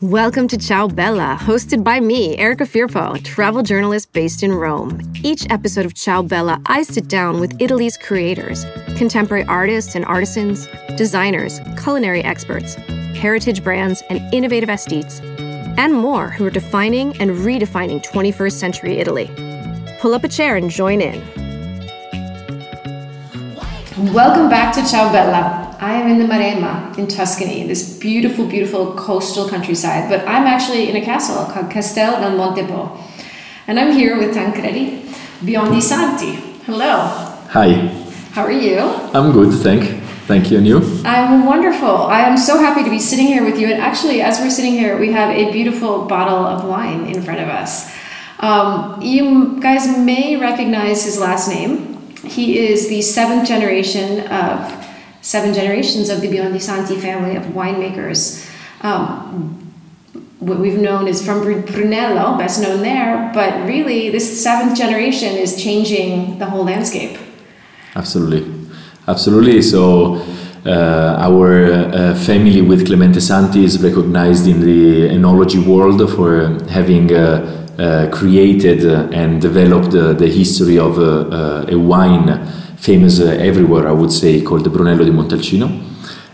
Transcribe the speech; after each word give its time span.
Welcome 0.00 0.46
to 0.48 0.56
Ciao 0.56 0.86
Bella, 0.86 1.36
hosted 1.40 1.82
by 1.82 1.98
me, 1.98 2.38
Erica 2.38 2.62
Firpo, 2.62 3.20
travel 3.24 3.64
journalist 3.64 4.12
based 4.12 4.44
in 4.44 4.52
Rome. 4.52 5.02
Each 5.24 5.44
episode 5.50 5.86
of 5.86 5.94
Ciao 5.94 6.22
Bella, 6.22 6.62
I 6.66 6.84
sit 6.84 7.08
down 7.08 7.40
with 7.40 7.60
Italy's 7.60 7.96
creators, 7.96 8.64
contemporary 8.96 9.42
artists 9.46 9.96
and 9.96 10.04
artisans, 10.04 10.68
designers, 10.96 11.58
culinary 11.82 12.22
experts, 12.22 12.76
heritage 13.16 13.64
brands, 13.64 14.04
and 14.08 14.22
innovative 14.32 14.68
aesthetes, 14.68 15.18
and 15.76 15.92
more 15.94 16.28
who 16.28 16.46
are 16.46 16.50
defining 16.50 17.20
and 17.20 17.32
redefining 17.32 18.00
21st 18.06 18.52
century 18.52 18.98
Italy. 18.98 19.28
Pull 19.98 20.14
up 20.14 20.22
a 20.22 20.28
chair 20.28 20.54
and 20.54 20.70
join 20.70 21.00
in. 21.00 21.20
Welcome 24.14 24.48
back 24.48 24.72
to 24.74 24.88
Ciao 24.88 25.10
Bella. 25.10 25.67
I 25.80 25.92
am 25.92 26.10
in 26.10 26.18
the 26.18 26.24
Maremma 26.24 26.98
in 26.98 27.06
Tuscany, 27.06 27.64
this 27.64 27.96
beautiful, 27.98 28.46
beautiful 28.46 28.94
coastal 28.94 29.48
countryside, 29.48 30.10
but 30.10 30.26
I'm 30.26 30.44
actually 30.44 30.90
in 30.90 30.96
a 30.96 31.04
castle 31.04 31.44
called 31.44 31.70
Castello 31.70 32.18
di 32.18 32.36
Montepò. 32.36 33.00
And 33.68 33.78
I'm 33.78 33.92
here 33.92 34.18
with 34.18 34.34
Tancredi 34.34 35.02
Biondisanti. 35.40 36.34
Hello. 36.64 37.06
Hi. 37.50 37.74
How 38.32 38.42
are 38.42 38.50
you? 38.50 38.80
I'm 39.14 39.30
good, 39.30 39.54
thank 39.62 40.02
Thank 40.26 40.50
you, 40.50 40.58
and 40.58 40.66
you? 40.66 40.82
I'm 41.04 41.46
wonderful. 41.46 41.88
I 41.88 42.20
am 42.22 42.36
so 42.36 42.58
happy 42.58 42.82
to 42.82 42.90
be 42.90 42.98
sitting 42.98 43.28
here 43.28 43.44
with 43.44 43.58
you. 43.58 43.68
And 43.68 43.80
actually, 43.80 44.20
as 44.20 44.40
we're 44.40 44.50
sitting 44.50 44.72
here, 44.72 44.98
we 44.98 45.12
have 45.12 45.30
a 45.30 45.50
beautiful 45.52 46.04
bottle 46.04 46.44
of 46.44 46.64
wine 46.64 47.06
in 47.06 47.22
front 47.22 47.40
of 47.40 47.48
us. 47.48 47.90
Um, 48.40 49.00
you 49.00 49.58
guys 49.60 49.96
may 49.96 50.36
recognize 50.36 51.04
his 51.04 51.18
last 51.18 51.48
name. 51.48 51.96
He 52.24 52.58
is 52.58 52.90
the 52.90 53.00
seventh 53.00 53.48
generation 53.48 54.26
of 54.26 54.87
seven 55.20 55.52
generations 55.52 56.08
of 56.08 56.20
the 56.20 56.28
Biondisanti 56.28 57.00
family 57.00 57.36
of 57.36 57.44
winemakers. 57.44 58.48
Um, 58.82 59.64
what 60.38 60.58
we've 60.58 60.78
known 60.78 61.08
is 61.08 61.24
from 61.24 61.42
Brunello, 61.42 62.38
best 62.38 62.62
known 62.62 62.80
there, 62.82 63.30
but 63.34 63.66
really 63.66 64.10
this 64.10 64.42
seventh 64.42 64.78
generation 64.78 65.34
is 65.34 65.60
changing 65.62 66.38
the 66.38 66.46
whole 66.46 66.64
landscape. 66.64 67.18
Absolutely, 67.96 68.46
absolutely. 69.08 69.62
So 69.62 70.24
uh, 70.64 71.16
our 71.18 71.72
uh, 71.72 72.14
family 72.14 72.60
with 72.62 72.86
Clemente 72.86 73.20
Santi 73.20 73.64
is 73.64 73.82
recognized 73.82 74.46
in 74.46 74.60
the 74.60 75.08
enology 75.08 75.64
world 75.64 76.00
for 76.14 76.58
having 76.68 77.12
uh, 77.12 77.54
uh 77.78 78.10
created 78.10 78.84
and 79.14 79.40
developed 79.40 79.92
the 79.92 80.26
history 80.26 80.78
of 80.78 80.98
uh, 80.98 81.64
a 81.68 81.78
wine 81.78 82.28
famous 82.78 83.20
uh, 83.20 83.36
everywhere, 83.38 83.88
I 83.88 83.92
would 83.92 84.12
say, 84.12 84.42
called 84.42 84.64
the 84.64 84.70
Brunello 84.70 85.04
di 85.04 85.10
Montalcino. 85.10 85.86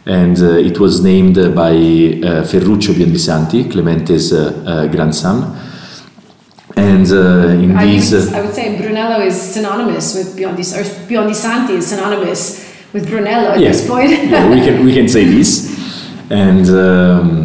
And 0.06 0.39
uh, 0.39 0.56
it 0.59 0.78
was 0.78 1.03
named 1.03 1.37
by 1.55 1.75
uh, 2.23 2.45
Ferruccio 2.45 2.92
Biondisanti, 2.92 3.70
Clemente's 3.70 4.31
grandson. 4.91 5.56
And 6.77 7.09
in 7.11 7.77
I 7.77 7.87
these. 7.87 8.12
Would, 8.12 8.34
I 8.34 8.42
would 8.42 8.55
say 8.55 8.77
Brunello 8.77 9.20
is 9.25 9.41
synonymous 9.41 10.15
with 10.15 10.37
Biondis, 10.37 10.77
or 10.77 10.83
Biondisanti 11.09 11.70
is 11.70 11.87
synonymous 11.87 12.65
with 12.92 13.09
Brunello 13.09 13.53
at 13.53 13.61
yeah, 13.61 13.69
this 13.69 13.87
point. 13.87 14.11
yeah, 14.11 14.50
we 14.50 14.61
can, 14.61 14.84
we 14.84 14.92
can 14.92 15.09
say 15.09 15.25
this. 15.25 15.72
And. 16.31 16.69
Um, 16.70 17.44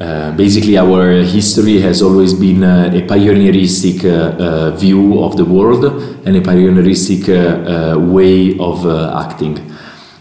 uh, 0.00 0.32
basically, 0.32 0.78
our 0.78 1.12
history 1.22 1.78
has 1.82 2.00
always 2.00 2.32
been 2.32 2.64
uh, 2.64 2.90
a 2.90 3.02
pioneeristic 3.02 4.02
uh, 4.02 4.42
uh 4.42 4.70
view 4.70 5.22
of 5.22 5.36
the 5.36 5.44
world 5.44 5.84
and 6.24 6.36
a 6.36 6.40
pioneeristic 6.40 7.28
uh, 7.28 7.34
uh, 7.34 7.98
way 7.98 8.56
of 8.58 8.86
acting. 9.14 9.58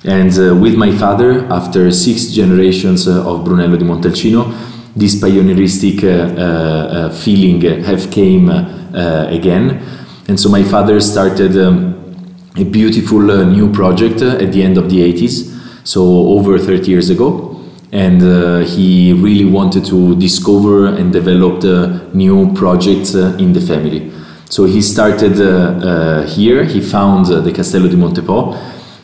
And 0.03 0.61
with 0.61 0.75
my 0.75 0.91
father, 0.91 1.45
after 1.49 1.91
six 1.91 2.27
generations 2.27 3.07
of 3.07 3.45
Brunello 3.45 3.77
di 3.77 3.85
Montalcino, 3.85 4.51
this 4.95 5.15
pioneeristic 5.15 5.99
feeling 7.13 7.61
have 7.83 8.09
came 8.09 8.49
again. 8.49 9.81
And 10.27 10.39
so 10.39 10.49
my 10.49 10.63
father 10.63 10.99
started 11.01 11.57
um, 11.57 11.95
a 12.55 12.63
beautiful 12.63 13.21
new 13.45 13.71
project 13.71 14.21
at 14.21 14.51
the 14.53 14.63
end 14.63 14.77
of 14.77 14.89
the 14.89 14.99
80s, 15.13 15.87
so 15.87 16.01
over 16.29 16.57
30 16.57 16.89
years 16.89 17.09
ago 17.09 17.48
and 17.91 18.21
uh, 18.21 18.59
he 18.59 19.13
really 19.13 19.45
wanted 19.45 19.85
to 19.85 20.15
discover 20.19 20.87
and 20.87 21.11
develop 21.11 21.61
the 21.61 22.07
new 22.13 22.53
projects 22.53 23.15
uh, 23.15 23.35
in 23.39 23.53
the 23.53 23.61
family. 23.61 24.11
So 24.49 24.65
he 24.65 24.81
started 24.81 25.39
uh, 25.39 25.45
uh 25.45 26.27
here. 26.27 26.63
He 26.63 26.81
found 26.81 27.25
uh, 27.27 27.41
the 27.41 27.51
Castello 27.51 27.87
di 27.87 27.95
Montepo. 27.95 28.57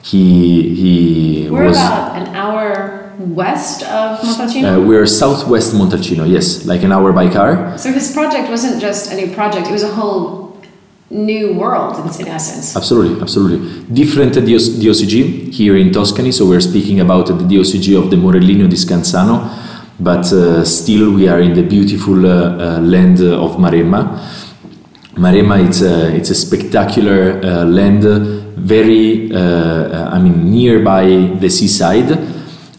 He 0.03 0.75
he 0.75 1.50
we're 1.50 1.66
was 1.66 1.78
about 1.78 2.18
an 2.18 2.35
hour 2.35 3.13
west 3.19 3.84
of 3.84 4.19
Montalcino. 4.19 4.78
Uh, 4.78 4.81
we're 4.81 5.06
southwest 5.06 5.73
Montalcino. 5.73 6.29
Yes, 6.29 6.66
like 6.66 6.84
an 6.84 6.91
hour 6.91 7.12
by 7.12 7.29
car. 7.29 7.78
So 7.78 7.91
his 7.91 8.12
project 8.12 8.50
wasn't 8.50 8.81
just 8.81 9.12
a 9.12 9.16
new 9.16 9.34
project; 9.34 9.67
it 9.67 9.72
was 9.72 9.84
a 9.84 9.94
whole 9.94 10.45
new 11.16 11.53
world 11.53 11.98
in, 12.20 12.28
essence. 12.28 12.76
Absolutely, 12.76 13.22
absolutely. 13.22 13.84
Different 13.94 14.34
DOCG 14.34 15.53
here 15.53 15.78
in 15.78 15.92
Tuscany, 15.92 16.31
so 16.31 16.46
we're 16.48 16.62
speaking 16.62 17.00
about 17.00 17.28
the 17.28 17.34
DOCG 17.34 17.98
of 17.98 18.09
the 18.09 18.18
Morellino 18.18 18.68
di 18.68 18.76
Scansano, 18.76 19.50
but 20.00 20.31
uh, 20.34 20.64
still 20.66 21.14
we 21.14 21.28
are 21.28 21.40
in 21.40 21.53
the 21.53 21.64
beautiful 21.64 22.26
uh, 22.26 22.78
uh, 22.78 22.80
land 22.81 23.22
of 23.22 23.58
Maremma. 23.58 24.20
Maremma, 25.16 25.66
it's 25.66 25.81
a, 25.81 26.14
it's 26.14 26.30
a 26.30 26.36
spectacular 26.36 27.40
uh, 27.42 27.64
land, 27.64 28.03
very, 28.58 29.32
uh, 29.34 30.09
I 30.09 30.20
mean, 30.20 30.52
nearby 30.52 31.38
the 31.40 31.50
seaside. 31.50 32.34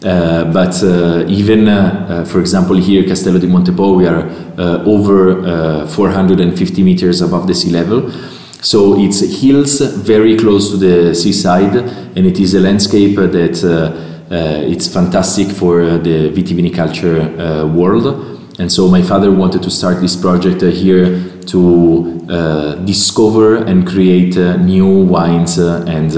Uh, 0.06 0.44
but 0.52 0.80
uh, 0.84 1.24
even, 1.26 1.66
uh, 1.66 2.24
for 2.24 2.38
example, 2.38 2.76
here 2.76 3.02
Castello 3.02 3.38
di 3.38 3.48
Montepo, 3.48 3.96
we 3.96 4.06
are 4.06 4.30
over 4.86 5.86
450 5.88 6.82
meters 6.84 7.20
above 7.20 7.48
the 7.48 7.54
sea 7.54 7.70
level. 7.70 8.12
So 8.62 9.00
it's 9.00 9.20
hills 9.40 9.80
very 9.80 10.36
close 10.36 10.70
to 10.70 10.76
the 10.76 11.14
seaside, 11.14 11.74
and 11.74 12.24
it 12.24 12.38
is 12.38 12.54
a 12.54 12.60
landscape 12.60 13.16
that 13.16 13.64
uh, 14.30 14.62
it's 14.68 14.86
fantastic 14.86 15.48
for 15.48 15.82
the 15.98 16.30
vitiviniculture 16.30 17.18
uh, 17.38 17.66
world. 17.66 18.06
And 18.58 18.72
so 18.72 18.88
my 18.88 19.02
father 19.02 19.30
wanted 19.32 19.62
to 19.64 19.70
start 19.70 20.00
this 20.00 20.16
project 20.16 20.62
uh, 20.62 20.66
here 20.66 21.22
to 21.46 22.12
discover 22.84 23.56
and 23.56 23.86
create 23.86 24.36
new 24.36 25.04
wines 25.04 25.58
and 25.58 26.10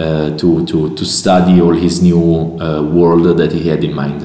uh, 0.00 0.36
to, 0.38 0.64
to, 0.66 0.96
to 0.96 1.04
study 1.04 1.60
all 1.60 1.74
his 1.74 2.00
new 2.00 2.58
uh, 2.58 2.82
world 2.82 3.36
that 3.36 3.52
he 3.52 3.68
had 3.68 3.84
in 3.84 3.92
mind. 3.92 4.22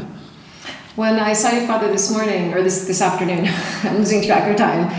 When 0.95 1.19
I 1.19 1.33
saw 1.33 1.51
your 1.51 1.67
father 1.67 1.91
this 1.91 2.09
morning, 2.09 2.53
or 2.53 2.63
this, 2.63 2.87
this 2.87 3.01
afternoon, 3.01 3.45
I'm 3.83 3.97
losing 3.97 4.23
track 4.23 4.49
of 4.49 4.55
time, 4.55 4.89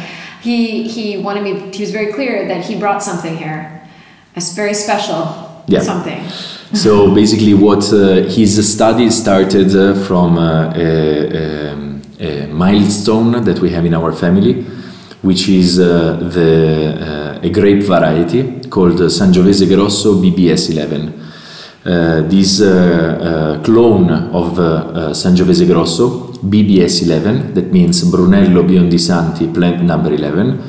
he, 0.43 0.87
he 0.87 1.17
wanted 1.17 1.45
me, 1.45 1.73
he 1.73 1.83
was 1.83 1.93
very 1.93 2.13
clear 2.13 2.47
that 2.49 2.67
he 2.67 2.79
brought 2.79 3.03
something 3.03 3.37
here. 3.39 3.89
It's 4.35 4.53
very 4.53 4.75
special 4.75 5.65
yeah. 5.67 5.81
something. 5.81 6.29
so 6.75 7.15
basically, 7.15 7.55
what 7.55 7.91
uh, 7.93 8.29
his 8.29 8.71
study 8.71 9.11
started 9.11 9.75
uh, 9.75 9.95
from 10.07 10.39
uh, 10.39 10.73
a, 10.75 11.73
a, 12.21 12.45
a, 12.45 12.47
milestone 12.49 13.45
that 13.45 13.61
we 13.61 13.71
have 13.71 13.85
in 13.87 13.95
our 13.95 14.13
family, 14.13 14.67
which 15.27 15.49
is 15.49 15.81
uh, 15.81 16.15
the, 16.37 17.41
a 17.43 17.51
grape 17.51 17.83
variety 17.83 18.61
called 18.69 19.01
Sangiovese 19.01 19.67
Grosso 19.67 20.15
BBS11. 20.23 21.27
Uh, 21.87 22.23
this 22.23 22.61
uh, 22.61 22.67
uh, 22.67 23.63
clone 23.63 24.11
of 24.11 24.59
uh, 24.59 25.13
Sangiovese 25.13 25.67
Grosso, 25.67 26.33
BBS11, 26.43 27.55
that 27.55 27.73
means 27.73 28.03
Brunello 28.11 28.65
Biondisanti 28.65 29.53
plant 29.53 29.83
number 29.83 30.13
11. 30.13 30.63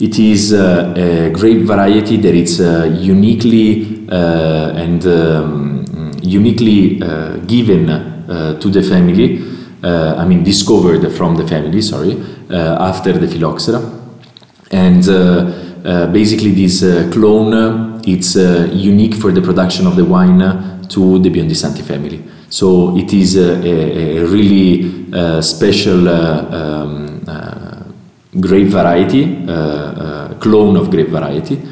It 0.00 0.18
is 0.18 0.52
a 0.52 1.30
grape 1.32 1.62
variety 1.62 2.16
that 2.16 2.34
is 2.34 2.58
uniquely 3.00 4.08
and 4.08 5.06
um, 5.06 5.84
uniquely 6.22 6.98
given 7.46 7.86
to 8.58 8.70
the 8.70 8.82
family, 8.82 9.49
I 9.82 10.24
mean 10.26 10.42
discovered 10.44 11.10
from 11.12 11.36
the 11.36 11.46
family, 11.46 11.80
sorry, 11.82 12.20
after 12.50 13.12
the 13.12 13.26
phylloxera. 13.26 13.80
And 14.70 15.04
uh, 15.84 16.06
basically 16.08 16.52
this 16.52 16.82
uh, 16.82 17.08
clone 17.10 18.00
it's 18.06 18.36
uh, 18.36 18.68
unique 18.70 19.14
for 19.14 19.32
the 19.32 19.40
production 19.40 19.86
of 19.86 19.96
the 19.96 20.04
wine 20.04 20.40
to 20.88 21.18
the 21.20 21.30
Biondisanti 21.30 21.82
family. 21.82 22.22
So 22.50 22.96
it 22.98 23.12
is 23.14 23.36
a, 23.36 24.20
a 24.20 24.26
really 24.26 25.42
special 25.42 26.08
um, 26.08 27.20
grape 28.38 28.68
variety, 28.68 29.46
clone 30.38 30.76
of 30.76 30.90
grape 30.90 31.08
variety 31.08 31.62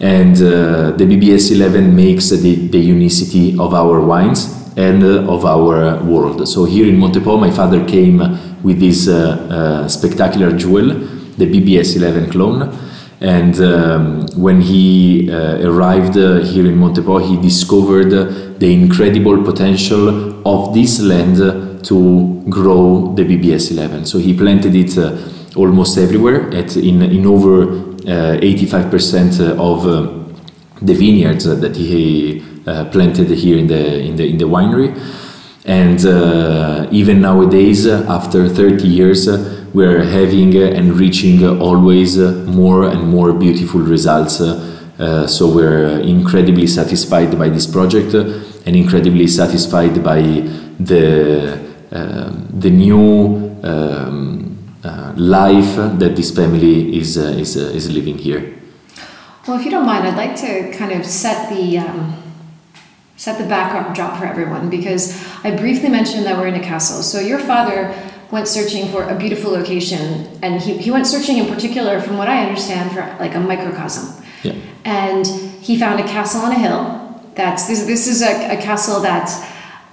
and 0.00 0.36
uh, 0.36 0.90
the 0.92 1.04
BBS 1.04 1.52
11 1.52 1.94
makes 1.94 2.30
the, 2.30 2.68
the 2.68 2.78
unicity 2.78 3.56
of 3.58 3.74
our 3.74 4.00
wines 4.00 4.63
and 4.76 5.02
uh, 5.02 5.32
of 5.32 5.44
our 5.44 6.02
world. 6.02 6.48
So 6.48 6.64
here 6.64 6.86
in 6.86 6.96
Montepo, 6.98 7.38
my 7.38 7.50
father 7.50 7.84
came 7.84 8.18
with 8.62 8.80
this 8.80 9.08
uh, 9.08 9.88
spectacular 9.88 10.56
jewel, 10.56 10.88
the 11.36 11.46
BBS 11.46 11.96
11 11.96 12.30
clone, 12.30 12.76
and 13.20 13.58
um, 13.60 14.26
when 14.36 14.60
he 14.60 15.30
uh, 15.30 15.68
arrived 15.68 16.18
uh, 16.18 16.40
here 16.40 16.66
in 16.66 16.76
Montepo, 16.76 17.26
he 17.26 17.40
discovered 17.40 18.58
the 18.58 18.72
incredible 18.72 19.42
potential 19.42 20.46
of 20.46 20.74
this 20.74 21.00
land 21.00 21.36
to 21.84 22.44
grow 22.48 23.14
the 23.14 23.22
BBS 23.22 23.70
11. 23.70 24.06
So 24.06 24.18
he 24.18 24.36
planted 24.36 24.74
it 24.74 24.98
uh, 24.98 25.16
almost 25.56 25.96
everywhere, 25.98 26.50
at 26.54 26.76
in 26.76 27.02
in 27.02 27.26
over 27.26 27.66
85% 28.04 29.56
of 29.58 29.84
the 30.82 30.94
vineyards 30.94 31.44
that 31.44 31.76
he 31.76 32.42
Uh, 32.66 32.82
planted 32.86 33.28
here 33.28 33.58
in 33.58 33.66
the 33.66 34.00
in 34.00 34.16
the 34.16 34.26
in 34.26 34.38
the 34.38 34.46
winery. 34.46 34.88
And 35.66 36.02
uh, 36.06 36.88
even 36.90 37.20
nowadays, 37.20 37.86
uh, 37.86 38.06
after 38.08 38.48
30 38.48 38.88
years, 38.88 39.28
uh, 39.28 39.66
we're 39.74 40.02
having 40.02 40.56
uh, 40.56 40.72
and 40.72 40.98
reaching 40.98 41.44
always 41.60 42.16
more 42.16 42.84
and 42.84 43.06
more 43.06 43.34
beautiful 43.34 43.80
results. 43.80 44.40
Uh, 44.40 45.26
so 45.26 45.46
we're 45.46 46.00
incredibly 46.00 46.66
satisfied 46.66 47.38
by 47.38 47.50
this 47.50 47.66
project 47.66 48.14
and 48.14 48.74
incredibly 48.74 49.26
satisfied 49.26 50.02
by 50.02 50.22
the 50.80 51.60
the 51.90 52.70
new 52.70 53.58
um, 53.62 54.56
life 55.16 55.76
that 55.98 56.16
this 56.16 56.30
family 56.30 56.96
is 56.96 57.18
is 57.18 57.56
is 57.56 57.90
living 57.90 58.16
here. 58.16 58.54
Well, 59.46 59.58
if 59.58 59.66
you 59.66 59.70
don't 59.70 59.84
mind, 59.84 60.08
I'd 60.08 60.16
like 60.16 60.36
to 60.36 60.72
kind 60.78 60.92
of 60.92 61.04
set 61.04 61.50
the 61.50 61.76
um 61.76 62.23
set 63.24 63.38
the 63.38 63.48
backdrop 63.48 64.18
for 64.18 64.26
everyone 64.26 64.68
because 64.68 65.02
I 65.44 65.56
briefly 65.56 65.88
mentioned 65.88 66.26
that 66.26 66.36
we're 66.36 66.48
in 66.48 66.56
a 66.56 66.66
castle. 66.72 67.02
So 67.02 67.20
your 67.20 67.38
father 67.38 67.94
went 68.30 68.46
searching 68.48 68.92
for 68.92 69.04
a 69.04 69.16
beautiful 69.18 69.50
location 69.50 70.28
and 70.42 70.60
he, 70.60 70.76
he 70.76 70.90
went 70.90 71.06
searching 71.06 71.38
in 71.38 71.46
particular 71.46 72.02
from 72.02 72.18
what 72.18 72.28
I 72.28 72.44
understand 72.46 72.92
for 72.92 73.00
like 73.18 73.34
a 73.34 73.40
microcosm. 73.40 74.22
Yeah. 74.42 74.52
And 74.84 75.26
he 75.66 75.78
found 75.78 76.00
a 76.00 76.02
castle 76.02 76.42
on 76.42 76.52
a 76.52 76.58
hill. 76.66 77.18
That's 77.34 77.66
this, 77.66 77.86
this 77.86 78.06
is 78.06 78.20
a, 78.20 78.58
a 78.58 78.60
castle 78.60 79.00
that's 79.00 79.32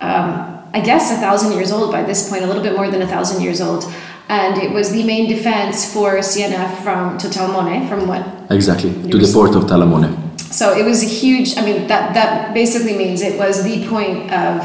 um, 0.02 0.30
I 0.74 0.82
guess 0.82 1.10
a 1.14 1.16
thousand 1.16 1.54
years 1.54 1.72
old 1.72 1.90
by 1.90 2.04
this 2.04 2.30
point, 2.30 2.44
a 2.44 2.48
little 2.48 2.64
bit 2.64 2.76
more 2.76 2.92
than 2.92 3.02
a 3.02 3.08
thousand 3.08 3.42
years 3.42 3.62
old. 3.62 3.86
And 4.28 4.58
it 4.58 4.72
was 4.72 4.92
the 4.92 5.04
main 5.06 5.30
defense 5.30 5.94
for 5.94 6.22
Siena 6.22 6.64
from 6.84 7.18
to 7.20 7.28
Talamone, 7.28 7.88
from 7.88 8.08
what? 8.10 8.24
Exactly, 8.50 8.92
to 9.10 9.18
the 9.18 9.32
port 9.34 9.56
of 9.56 9.64
Talamone. 9.72 10.31
So 10.52 10.78
it 10.78 10.84
was 10.84 11.02
a 11.02 11.08
huge. 11.08 11.58
I 11.58 11.66
mean, 11.66 11.88
that 11.88 12.14
that 12.14 12.54
basically 12.54 12.98
means 12.98 13.22
it 13.22 13.40
was 13.40 13.64
the 13.64 13.88
point 13.88 14.32
of, 14.32 14.62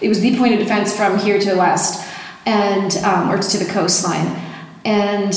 it 0.00 0.08
was 0.08 0.20
the 0.20 0.36
point 0.36 0.52
of 0.54 0.60
defense 0.60 0.94
from 0.94 1.18
here 1.18 1.38
to 1.38 1.50
the 1.50 1.56
west, 1.56 2.06
and 2.44 2.96
um, 2.98 3.30
or 3.30 3.38
to 3.38 3.58
the 3.58 3.64
coastline, 3.64 4.40
and 4.84 5.32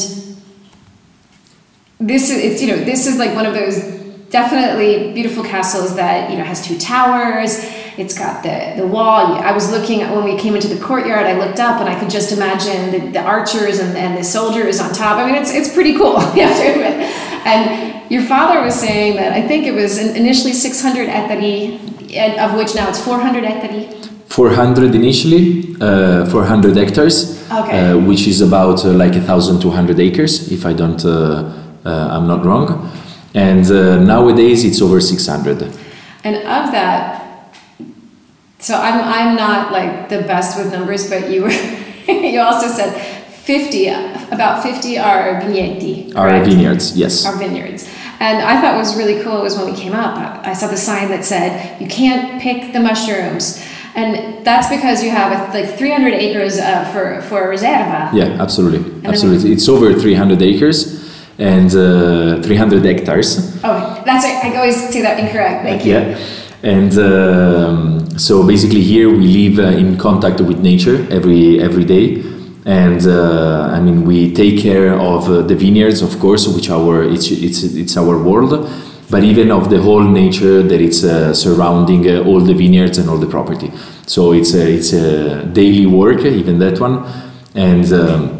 this 2.00 2.30
is 2.30 2.38
it's 2.38 2.62
you 2.62 2.68
know 2.68 2.84
this 2.84 3.08
is 3.08 3.18
like 3.18 3.34
one 3.36 3.46
of 3.46 3.54
those 3.54 4.00
definitely 4.30 5.12
beautiful 5.14 5.44
castles 5.44 5.96
that 5.96 6.30
you 6.30 6.38
know 6.38 6.44
has 6.44 6.66
two 6.66 6.78
towers. 6.78 7.58
It's 7.98 8.18
got 8.18 8.44
the 8.44 8.82
the 8.82 8.88
wall. 8.88 9.34
I 9.34 9.52
was 9.52 9.72
looking 9.72 10.00
when 10.12 10.24
we 10.24 10.38
came 10.38 10.56
into 10.56 10.68
the 10.68 10.82
courtyard. 10.82 11.25
I 11.25 11.38
looked 11.38 11.60
up 11.60 11.80
and 11.80 11.90
I 11.90 12.00
could 12.00 12.10
just 12.10 12.32
imagine 12.32 12.92
the, 12.92 13.12
the 13.12 13.22
archers 13.22 13.80
and, 13.80 13.98
and 13.98 14.18
the 14.18 14.24
soldiers 14.24 14.80
on 14.80 14.94
top. 14.94 15.18
I 15.18 15.25
mean, 15.25 15.36
it's 15.36 15.52
it's 15.52 15.74
pretty 15.74 15.98
cool. 15.98 16.20
You 16.36 16.44
have 16.44 16.58
to 16.58 16.72
admit, 16.72 17.29
and 17.45 18.12
your 18.12 18.24
father 18.24 18.62
was 18.62 18.75
saying 18.75 19.15
that 19.15 19.33
I 19.33 19.47
think 19.47 19.65
it 19.65 19.74
was 19.74 19.97
initially 19.97 20.53
600 20.53 21.07
ettari, 21.07 21.75
of 22.39 22.56
which 22.56 22.75
now 22.75 22.89
it's 22.89 23.00
400 23.03 23.44
ettari. 23.44 24.00
400 24.30 24.94
initially, 24.95 25.75
uh, 25.81 26.25
400 26.27 26.77
hectares, 26.77 27.41
okay. 27.51 27.91
uh, 27.91 27.97
which 27.97 28.27
is 28.27 28.41
about 28.41 28.86
uh, 28.86 28.89
like 28.89 29.13
1,200 29.13 30.00
acres, 30.00 30.51
if 30.51 30.65
I 30.65 30.74
don't, 30.74 31.03
uh, 31.03 31.51
uh, 31.83 32.07
I'm 32.12 32.27
not 32.27 32.45
wrong. 32.45 32.91
And 33.33 33.65
uh, 33.65 34.00
nowadays 34.00 34.63
it's 34.63 34.81
over 34.81 35.01
600. 35.01 35.63
And 36.24 36.36
of 36.36 36.71
that, 36.71 37.56
so 38.59 38.75
I'm, 38.75 39.01
I'm 39.01 39.36
not 39.36 39.71
like 39.71 40.09
the 40.09 40.21
best 40.21 40.57
with 40.57 40.71
numbers, 40.71 41.09
but 41.09 41.30
you 41.31 41.44
were, 41.44 41.50
you 42.07 42.39
also 42.39 42.68
said 42.68 43.09
50, 43.50 43.88
about 44.30 44.62
50 44.62 45.00
are 45.00 45.42
vigneti. 45.42 46.16
Are 46.16 46.30
vineyards, 46.44 46.96
yes. 46.96 47.25
Are 47.25 47.36
vineyards. 47.36 47.90
And 48.19 48.44
I 48.44 48.62
thought 48.62 48.78
was 48.78 48.96
really 48.96 49.24
cool 49.24 49.42
was 49.42 49.57
when 49.57 49.66
we 49.66 49.75
came 49.75 49.94
up, 49.94 50.46
I 50.46 50.54
saw 50.54 50.68
the 50.68 50.78
sign 50.78 51.10
that 51.10 51.25
said, 51.25 51.81
you 51.81 51.88
can't 51.88 52.40
pick 52.40 52.74
the 52.74 52.80
mushrooms. 52.80 53.66
And 53.96 54.46
that's 54.46 54.69
because 54.69 55.04
you 55.04 55.10
have 55.10 55.51
like 55.51 55.80
300 55.80 56.13
acres 56.13 56.60
uh, 56.60 56.86
for, 56.94 57.24
for 57.24 57.50
Reserva. 57.50 58.13
Yeah, 58.13 58.38
absolutely. 58.40 58.84
absolutely. 59.04 59.51
It's 59.51 59.68
over 59.68 59.96
300 59.96 60.40
acres 60.44 60.80
and 61.40 61.72
uh, 61.74 62.44
300 62.44 62.86
hectares. 62.86 63.60
Oh, 63.63 64.04
that's 64.06 64.25
right. 64.25 64.46
I 64.46 64.57
always 64.57 64.78
say 64.90 65.01
that 65.01 65.19
incorrect. 65.19 65.63
Thank 65.63 65.86
you. 65.86 65.94
Yeah. 65.94 66.19
And 66.62 66.94
um, 67.00 68.19
so 68.19 68.46
basically 68.46 68.81
here 68.81 69.10
we 69.10 69.25
live 69.25 69.57
uh, 69.57 69.75
in 69.75 69.98
contact 69.98 70.40
with 70.40 70.60
nature 70.60 71.07
every 71.10 71.60
every 71.60 71.86
day 71.86 72.38
and 72.66 73.06
uh, 73.08 73.70
I 73.72 73.80
mean 73.80 74.06
we 74.06 74.34
take 74.34 74.60
care 74.60 74.94
of 74.94 75.30
uh, 75.30 75.42
the 75.42 75.56
vineyards, 75.56 76.02
of 76.02 76.20
course, 76.20 76.48
which 76.48 76.70
our 76.70 77.04
it's 77.04 77.32
it's 77.32 77.64
it's 77.64 77.98
our 77.98 78.22
world, 78.22 78.70
but 79.10 79.24
even 79.24 79.52
of 79.52 79.70
the 79.70 79.82
whole 79.82 80.04
nature 80.04 80.62
that 80.64 80.82
it's 80.82 81.04
uh, 81.04 81.34
surrounding 81.34 82.10
uh, 82.10 82.24
all 82.24 82.40
the 82.40 82.54
vineyards 82.54 82.98
and 82.98 83.10
all 83.10 83.18
the 83.18 83.28
property. 83.28 83.72
So 84.06 84.34
it's 84.34 84.54
a, 84.54 84.68
it's 84.72 84.94
a 84.94 85.46
daily 85.46 85.86
work, 85.86 86.22
even 86.22 86.60
that 86.60 86.80
one, 86.80 87.06
and. 87.56 87.92
Um, 87.94 88.36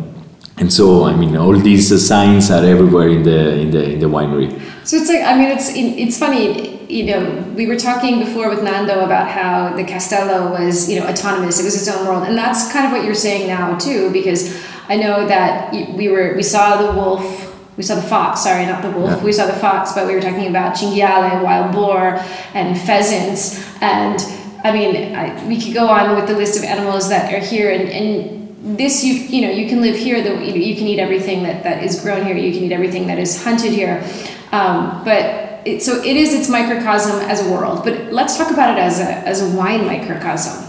and 0.62 0.74
so, 0.74 1.06
I 1.06 1.16
mean, 1.16 1.38
all 1.38 1.58
these 1.58 2.06
signs 2.06 2.52
are 2.52 2.66
everywhere 2.66 3.08
in 3.08 3.24
the 3.24 3.62
in 3.62 3.72
the 3.72 3.92
in 3.94 4.00
the 4.02 4.08
winery. 4.08 4.52
So 4.84 4.98
it's 4.98 5.08
like, 5.08 5.24
I 5.24 5.34
mean, 5.38 5.52
it's 5.52 5.70
it's 5.74 6.20
funny 6.20 6.79
you 6.90 7.06
know, 7.06 7.44
we 7.56 7.68
were 7.68 7.78
talking 7.78 8.18
before 8.20 8.50
with 8.50 8.64
Nando 8.64 9.06
about 9.06 9.30
how 9.30 9.76
the 9.76 9.84
Castello 9.84 10.50
was, 10.50 10.90
you 10.90 11.00
know, 11.00 11.08
autonomous. 11.08 11.60
It 11.60 11.64
was 11.64 11.76
its 11.76 11.88
own 11.88 12.08
world, 12.08 12.24
and 12.24 12.36
that's 12.36 12.74
kind 12.74 12.88
of 12.88 12.92
what 12.92 13.06
you're 13.06 13.14
saying 13.14 13.48
now 13.48 13.78
too. 13.78 14.12
Because 14.12 14.60
I 14.90 14.98
know 14.98 15.28
that 15.28 15.72
we 15.72 16.10
were 16.10 16.34
we 16.36 16.42
saw 16.42 16.82
the 16.82 16.92
wolf. 17.00 17.46
We 17.78 17.84
saw 17.84 17.96
the 17.96 18.02
fox, 18.02 18.44
sorry, 18.44 18.66
not 18.66 18.82
the 18.82 18.92
wolf. 18.92 19.12
Yeah. 19.12 19.24
We 19.24 19.32
saw 19.32 19.46
the 19.46 19.54
fox, 19.54 19.94
but 19.94 20.06
we 20.06 20.14
were 20.14 20.20
talking 20.20 20.48
about 20.48 20.76
cinghiale, 20.76 21.42
wild 21.42 21.74
boar, 21.74 22.20
and 22.54 22.78
pheasants. 22.78 23.64
And 23.82 24.20
I 24.66 24.74
mean, 24.74 25.16
I, 25.16 25.48
we 25.48 25.62
could 25.62 25.74
go 25.74 25.88
on 25.88 26.16
with 26.16 26.28
the 26.28 26.36
list 26.36 26.58
of 26.58 26.66
animals 26.66 27.08
that 27.08 27.34
are 27.34 27.40
here. 27.40 27.72
And, 27.72 27.88
and 27.88 28.78
this, 28.78 29.02
you 29.06 29.14
you 29.14 29.48
know, 29.48 29.54
you 29.54 29.70
can 29.70 29.80
live 29.80 29.96
here. 29.96 30.22
The, 30.22 30.44
you 30.44 30.76
can 30.76 30.88
eat 30.88 31.00
everything 31.00 31.44
that, 31.44 31.64
that 31.64 31.82
is 31.82 32.02
grown 32.02 32.26
here. 32.26 32.36
You 32.36 32.52
can 32.52 32.64
eat 32.64 32.74
everything 32.74 33.08
that 33.08 33.18
is 33.18 33.42
hunted 33.42 33.72
here. 33.72 34.04
Um, 34.52 35.02
but 35.06 35.49
it, 35.66 35.82
so 35.82 36.02
it 36.04 36.16
is 36.16 36.34
its 36.34 36.50
microcosm 36.50 37.20
as 37.22 37.46
a 37.46 37.52
world, 37.52 37.84
but 37.84 38.12
let's 38.12 38.38
talk 38.38 38.52
about 38.52 38.78
it 38.78 38.82
as 38.82 39.00
a, 39.00 39.10
as 39.28 39.42
a 39.42 39.58
wine 39.58 39.86
microcosm 39.86 40.66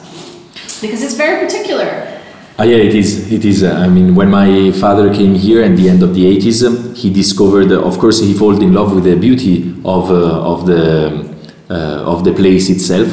because 0.81 1.03
it's 1.03 1.15
very 1.15 1.45
particular. 1.45 2.21
Uh, 2.59 2.65
yeah, 2.65 2.77
it 2.77 2.95
is. 2.95 3.33
It 3.33 3.45
is. 3.45 3.63
Uh, 3.63 3.73
I 3.73 3.89
mean, 3.89 4.15
when 4.15 4.29
my 4.29 4.71
father 4.73 5.15
came 5.15 5.35
here 5.35 5.63
at 5.63 5.77
the 5.77 5.89
end 5.89 6.03
of 6.03 6.15
the 6.15 6.25
80s, 6.37 6.67
um, 6.67 6.95
he 6.95 7.11
discovered, 7.11 7.73
uh, 7.73 7.81
of 7.81 7.99
course, 7.99 8.21
he 8.21 8.35
fell 8.35 8.61
in 8.61 8.75
love 8.75 8.95
with 8.95 9.05
the 9.05 9.17
beauty 9.17 9.75
of, 9.85 10.11
uh, 10.11 10.43
of, 10.43 10.67
the, 10.67 11.37
uh, 11.71 11.75
of 12.05 12.25
the 12.25 12.33
place 12.33 12.69
itself. 12.69 13.13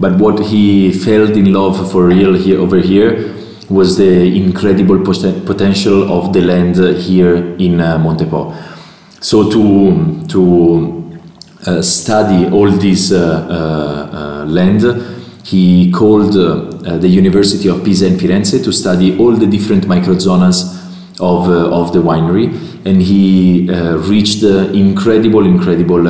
But 0.00 0.18
what 0.18 0.40
he 0.46 0.92
fell 0.92 1.30
in 1.30 1.52
love 1.52 1.92
for 1.92 2.06
real 2.06 2.34
here 2.34 2.58
over 2.58 2.78
here 2.78 3.32
was 3.68 3.96
the 3.96 4.36
incredible 4.36 5.04
pot- 5.04 5.46
potential 5.46 6.10
of 6.10 6.32
the 6.32 6.40
land 6.40 6.76
here 6.98 7.36
in 7.58 7.80
uh, 7.80 7.98
Montepò. 7.98 8.52
So 9.20 9.48
to, 9.50 10.26
to 10.28 10.96
uh, 10.96 10.99
Uh, 11.66 11.82
study 11.82 12.48
all 12.48 12.70
this 12.70 13.12
uh, 13.12 13.18
uh, 13.20 14.16
uh 14.16 14.44
land, 14.46 14.80
he 15.44 15.92
called 15.92 16.34
uh, 16.34 16.96
the 16.96 17.06
University 17.06 17.68
of 17.68 17.84
Pisa 17.84 18.06
and 18.06 18.18
Firenze 18.18 18.64
to 18.64 18.72
study 18.72 19.18
all 19.18 19.32
the 19.32 19.46
different 19.46 19.84
microzonas 19.84 20.80
of, 21.20 21.50
of 21.50 21.92
the 21.92 21.98
winery, 21.98 22.46
and 22.86 23.02
he 23.02 23.68
reached 24.08 24.42
incredible, 24.42 25.44
incredible 25.44 26.00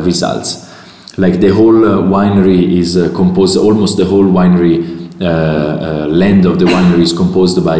results. 0.00 0.72
Like 1.18 1.38
the 1.38 1.50
whole 1.50 1.74
winery 1.74 2.78
is 2.78 2.94
composed, 3.14 3.58
almost 3.58 3.98
the 3.98 4.06
whole 4.06 4.24
winery 4.24 4.78
land 5.20 6.46
of 6.46 6.58
the 6.58 6.64
winery 6.64 7.02
is 7.02 7.12
composed 7.12 7.62
by 7.62 7.78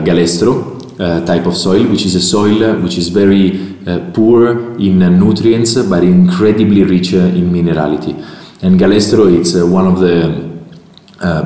galestro, 0.00 0.76
uh, 0.98 1.26
type 1.26 1.44
of 1.44 1.54
soil, 1.54 1.86
which 1.88 2.06
is 2.06 2.14
a 2.14 2.22
soil 2.22 2.80
which 2.80 2.96
is 2.96 3.10
very 3.10 3.50
uh, 3.52 3.75
poor 4.12 4.76
in 4.80 5.02
uh, 5.02 5.08
nutrients 5.08 5.76
but 5.82 6.02
incredibly 6.02 6.82
rich 6.82 7.14
uh, 7.14 7.18
in 7.18 7.50
minerality. 7.52 8.14
And 8.62 8.80
Galestro 8.80 9.26
is 9.32 9.54
one 9.62 9.86
of 9.86 10.00
the 10.00 10.46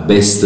best 0.06 0.42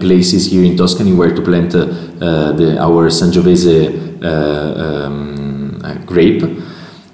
places 0.00 0.50
here 0.50 0.64
in 0.64 0.76
Tuscany 0.76 1.12
where 1.12 1.34
to 1.34 1.42
plant 1.42 1.72
the, 1.72 2.76
our 2.80 3.08
Sangiovese 3.08 4.22
um, 4.24 6.02
grape. 6.04 6.42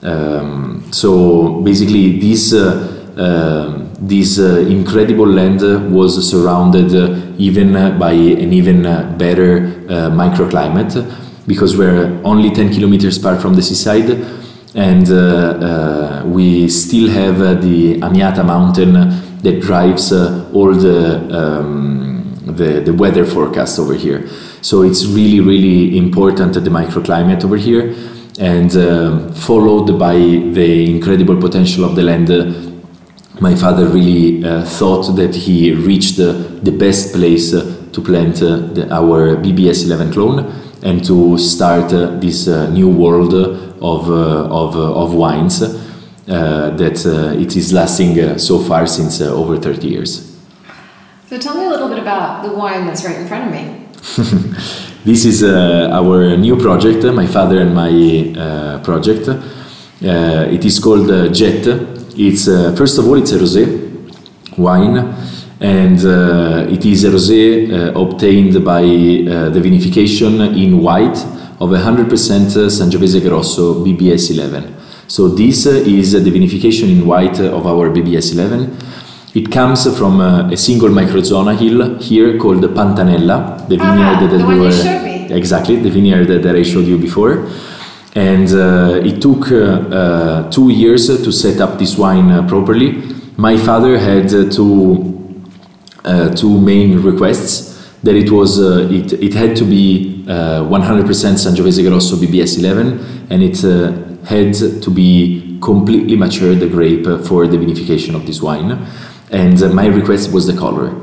Um, 0.02 0.84
so 0.92 1.60
basically, 1.60 2.18
this 2.18 2.52
uh, 2.52 3.86
this 4.00 4.38
uh, 4.38 4.64
incredible 4.68 5.26
land 5.26 5.60
was 5.92 6.30
surrounded 6.30 6.94
uh, 6.94 7.20
even 7.36 7.74
by 7.98 8.12
an 8.12 8.52
even 8.52 8.82
better 9.18 9.60
microclimate 10.10 10.94
because 11.46 11.76
we're 11.76 12.20
only 12.24 12.50
10 12.50 12.72
kilometers 12.72 13.20
far 13.20 13.38
from 13.38 13.54
the 13.54 13.62
seaside 13.62 14.10
and 14.74 15.10
uh, 15.10 15.16
uh, 15.16 16.22
we 16.26 16.68
still 16.68 17.10
have 17.10 17.40
uh, 17.42 17.54
the 17.54 18.00
Amiata 18.00 18.44
mountain 18.44 18.92
that 19.42 19.60
drives 19.60 20.12
all 20.12 20.72
the 20.72 21.28
um, 21.36 22.12
the, 22.46 22.80
the 22.80 22.92
weather 22.92 23.24
forecast 23.24 23.78
over 23.78 23.94
here. 23.94 24.28
So 24.60 24.82
it's 24.82 25.06
really, 25.06 25.40
really 25.40 25.96
important 25.96 26.54
the 26.54 26.70
microclimate 26.70 27.44
over 27.44 27.56
here, 27.56 27.94
and 28.38 28.74
um, 28.76 29.32
followed 29.32 29.98
by 29.98 30.14
the 30.14 30.90
incredible 30.90 31.36
potential 31.36 31.84
of 31.84 31.96
the 31.96 32.02
land. 32.02 32.30
Uh, 32.30 32.70
my 33.40 33.56
father 33.56 33.86
really 33.86 34.44
uh, 34.44 34.64
thought 34.64 35.16
that 35.16 35.34
he 35.34 35.72
reached 35.72 36.16
the 36.16 36.70
best 36.78 37.12
place 37.12 37.52
uh, 37.52 37.82
to 37.92 38.00
plant 38.00 38.40
uh, 38.40 38.56
the, 38.58 38.88
our 38.92 39.36
BBS 39.36 39.84
11 39.84 40.12
clone 40.12 40.71
and 40.82 41.04
to 41.04 41.38
start 41.38 41.92
uh, 41.92 42.18
this 42.18 42.48
uh, 42.48 42.68
new 42.70 42.88
world 42.88 43.34
of, 43.34 44.10
uh, 44.10 44.46
of, 44.48 44.76
of 44.76 45.14
wines 45.14 45.60
that 46.26 47.36
it 47.38 47.56
is 47.56 47.72
lasting 47.72 48.38
so 48.38 48.58
far 48.58 48.86
since 48.86 49.20
over 49.20 49.58
30 49.58 49.86
years. 49.86 50.32
So 51.28 51.38
tell 51.38 51.56
me 51.56 51.66
a 51.66 51.70
little 51.70 51.88
bit 51.88 51.98
about 51.98 52.42
the 52.42 52.52
wine 52.52 52.86
that's 52.86 53.04
right 53.04 53.16
in 53.16 53.26
front 53.26 53.46
of 53.46 53.52
me. 53.52 53.82
this 55.04 55.24
is 55.24 55.42
uh, 55.42 55.88
our 55.92 56.36
new 56.36 56.56
project, 56.56 57.04
my 57.04 57.26
father 57.26 57.60
and 57.60 57.74
my 57.74 58.34
uh, 58.36 58.82
project. 58.82 59.28
Uh, 59.28 60.48
it 60.50 60.64
is 60.64 60.78
called 60.78 61.08
Jet. 61.32 61.66
It's 62.16 62.46
first 62.76 62.98
of 62.98 63.06
all 63.06 63.16
it's 63.16 63.32
a 63.32 63.38
rosé 63.38 63.82
wine, 64.58 65.14
and 65.62 65.98
it 66.68 66.84
is 66.84 67.04
a 67.04 67.10
rosé 67.10 67.94
obtained 67.94 68.64
by 68.64 68.82
the 68.82 69.60
vinification 69.60 70.40
in 70.60 70.82
white 70.82 71.16
of 71.60 71.70
100% 71.70 72.08
Sangiovese 72.68 73.22
Grosso 73.22 73.84
BBS 73.84 74.32
11. 74.36 74.74
So 75.06 75.28
this 75.28 75.66
is 75.66 76.12
the 76.12 76.30
vinification 76.30 76.90
in 76.90 77.06
white 77.06 77.38
of 77.38 77.66
our 77.66 77.90
BBS 77.90 78.32
11 78.34 78.76
it 79.34 79.50
comes 79.50 79.84
from 79.96 80.20
uh, 80.20 80.50
a 80.50 80.56
single 80.58 80.90
microzona 80.90 81.58
hill 81.58 81.98
here 81.98 82.36
called 82.36 82.62
Pantanella, 82.64 83.66
the 83.66 83.78
vineyard 83.78 84.18
ah, 84.18 84.26
that 84.26 84.36
the 84.36 84.46
we 84.46 84.60
were 84.60 85.34
exactly 85.34 85.76
the 85.76 85.88
vineyard 85.88 86.26
that, 86.26 86.54
I 86.54 86.62
showed 86.62 86.84
you 86.84 86.98
before. 86.98 87.48
And 88.14 88.46
uh, 88.52 89.00
it 89.02 89.22
took 89.22 89.50
uh, 89.50 89.56
uh 89.56 90.50
two 90.50 90.68
years 90.68 91.06
to 91.06 91.32
set 91.32 91.62
up 91.62 91.78
this 91.78 91.96
wine 91.96 92.30
uh, 92.30 92.46
properly. 92.46 93.00
My 93.38 93.56
father 93.56 93.98
had 93.98 94.26
uh, 94.34 94.50
two 96.36 96.60
main 96.60 97.00
requests 97.02 97.70
that 98.02 98.16
it 98.16 98.30
was 98.30 98.58
it, 98.58 99.12
it 99.12 99.34
had 99.34 99.56
to 99.56 99.64
be 99.64 100.24
100% 100.26 101.06
Sangiovese 101.06 101.88
Grosso 101.88 102.16
BBS 102.16 102.58
11 102.58 103.28
and 103.30 103.42
it 103.42 103.60
had 104.26 104.54
to 104.82 104.90
be 104.90 105.58
completely 105.62 106.16
matured 106.16 106.58
the 106.58 106.68
grape 106.68 107.04
for 107.26 107.46
the 107.46 107.56
vinification 107.56 108.14
of 108.14 108.26
this 108.26 108.42
wine 108.42 108.84
and 109.32 109.62
uh, 109.62 109.68
my 109.70 109.86
request 109.86 110.32
was 110.32 110.46
the 110.46 110.56
color. 110.56 110.94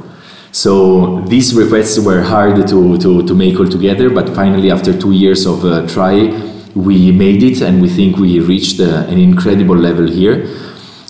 So 0.51 1.21
these 1.21 1.53
requests 1.53 1.99
were 1.99 2.21
hard 2.21 2.67
to, 2.67 2.97
to, 2.97 3.27
to 3.27 3.35
make 3.35 3.59
all 3.59 3.67
together, 3.67 4.09
but 4.09 4.29
finally, 4.35 4.71
after 4.71 4.97
two 4.97 5.11
years 5.11 5.45
of 5.45 5.65
uh, 5.65 5.87
try, 5.87 6.29
we 6.75 7.11
made 7.11 7.43
it, 7.43 7.61
and 7.61 7.81
we 7.81 7.89
think 7.89 8.17
we 8.17 8.39
reached 8.39 8.79
uh, 8.79 9.05
an 9.07 9.19
incredible 9.19 9.75
level 9.75 10.07
here. 10.07 10.47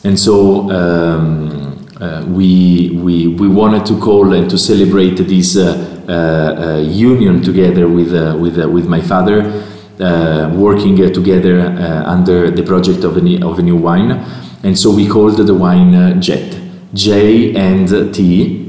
And 0.03 0.17
so 0.17 0.69
um, 0.72 1.49
uh, 2.00 2.24
we, 2.27 2.91
we, 3.03 3.27
we 3.27 3.48
wanted 3.48 3.86
to 3.86 4.00
call 4.00 4.34
and 4.34 4.50
to 4.50 4.58
celebrate 4.58 5.15
this 5.15 5.58
uh, 5.58 6.06
uh, 6.08 6.75
uh 6.75 6.77
union 6.79 7.44
together 7.44 7.88
with, 7.88 8.13
uh, 8.13 8.38
with, 8.39 8.58
uh, 8.58 8.70
with 8.70 8.88
my 8.88 9.01
father, 9.01 9.44
working 10.56 10.96
together 11.12 11.60
under 12.06 12.50
the 12.50 12.63
project 12.63 13.03
of 13.03 13.18
a, 13.18 13.22
new, 13.22 13.46
of 13.46 13.60
a 13.60 13.62
new 13.62 13.75
wine. 13.75 14.12
And 14.63 14.77
so 14.79 14.91
we 14.91 15.08
called 15.08 15.38
the 15.38 15.53
wine 15.53 16.22
Jet. 16.22 16.58
J 16.94 17.53
and 17.53 18.13
T, 18.13 18.65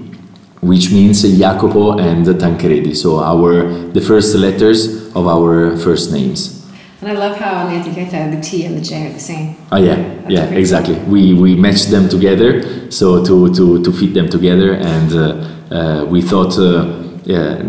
which 0.61 0.93
means 0.93 1.23
Jacopo 1.23 1.99
and 1.99 2.27
Tancredi. 2.27 2.95
So 2.95 3.21
our 3.21 3.63
the 3.93 4.01
first 4.01 4.35
letters 4.35 5.15
of 5.15 5.27
our 5.27 5.77
first 5.79 6.13
names. 6.13 6.60
And 7.01 7.09
I 7.11 7.13
love 7.15 7.37
how 7.39 7.55
on 7.65 7.73
the 7.73 7.81
etiquetta 7.81 8.31
the 8.31 8.41
T 8.43 8.65
and 8.67 8.77
the 8.77 8.83
J 8.83 9.07
are 9.07 9.13
the 9.13 9.21
same. 9.21 9.57
Oh 9.73 9.79
yeah, 9.79 9.97
That's 9.97 10.31
yeah, 10.31 10.45
exactly. 10.51 10.97
We 11.09 11.33
we 11.35 11.57
matched 11.57 11.91
them 11.91 12.09
together 12.09 12.91
so 12.91 13.25
to 13.25 13.55
to 13.55 13.83
to 13.83 13.93
fit 13.93 14.13
them 14.13 14.29
together, 14.29 14.75
and 14.75 15.13
uh, 15.13 15.75
uh, 15.75 16.05
we 16.05 16.21
thought. 16.23 16.59
Uh, 16.59 16.97
yeah, 17.25 17.63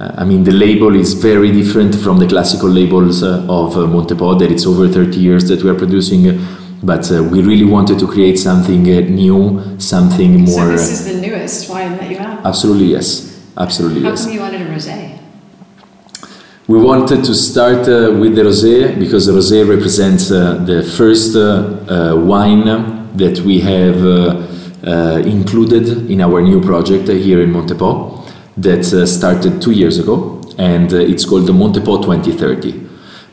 I 0.00 0.24
mean, 0.24 0.44
the 0.44 0.52
label 0.52 0.94
is 0.94 1.14
very 1.14 1.50
different 1.50 1.92
from 1.96 2.20
the 2.20 2.28
classical 2.28 2.68
labels 2.68 3.24
uh, 3.24 3.44
of 3.48 3.76
uh, 3.76 3.80
Montepò. 3.80 4.38
That 4.38 4.52
it's 4.52 4.64
over 4.64 4.86
30 4.86 5.18
years 5.18 5.48
that 5.48 5.64
we 5.64 5.70
are 5.70 5.74
producing 5.74 6.38
but 6.82 7.10
uh, 7.10 7.22
we 7.22 7.42
really 7.42 7.64
wanted 7.64 7.98
to 7.98 8.06
create 8.06 8.38
something 8.38 8.82
uh, 8.88 9.00
new, 9.00 9.76
something 9.80 10.40
more. 10.40 10.46
So 10.46 10.68
this 10.68 10.90
is 11.00 11.12
the 11.12 11.20
newest 11.20 11.68
wine 11.68 11.96
that 11.96 12.08
you 12.08 12.18
have. 12.18 12.46
Absolutely 12.46 12.86
yes, 12.86 13.42
absolutely 13.56 14.02
How 14.02 14.10
yes. 14.10 14.20
How 14.20 14.26
come 14.26 14.34
you 14.34 14.40
wanted 14.40 14.62
a 14.62 14.70
rosé? 14.70 15.27
We 16.68 16.78
wanted 16.78 17.24
to 17.24 17.34
start 17.34 17.88
uh, 17.88 18.12
with 18.20 18.36
the 18.36 18.42
rosé 18.42 18.98
because 18.98 19.24
the 19.24 19.32
rosé 19.32 19.66
represents 19.66 20.30
uh, 20.30 20.62
the 20.66 20.82
first 20.82 21.34
uh, 21.34 22.14
wine 22.14 22.66
that 23.16 23.40
we 23.40 23.58
have 23.60 23.96
included 25.26 26.10
in 26.10 26.20
our 26.20 26.42
new 26.42 26.60
project 26.60 27.08
here 27.08 27.40
in 27.40 27.52
Montepò 27.52 28.30
that 28.58 28.84
started 28.84 29.62
two 29.62 29.70
years 29.70 29.98
ago, 29.98 30.42
and 30.58 30.92
it's 30.92 31.24
called 31.24 31.46
the 31.46 31.54
Montepò 31.54 32.02
2030. 32.02 32.72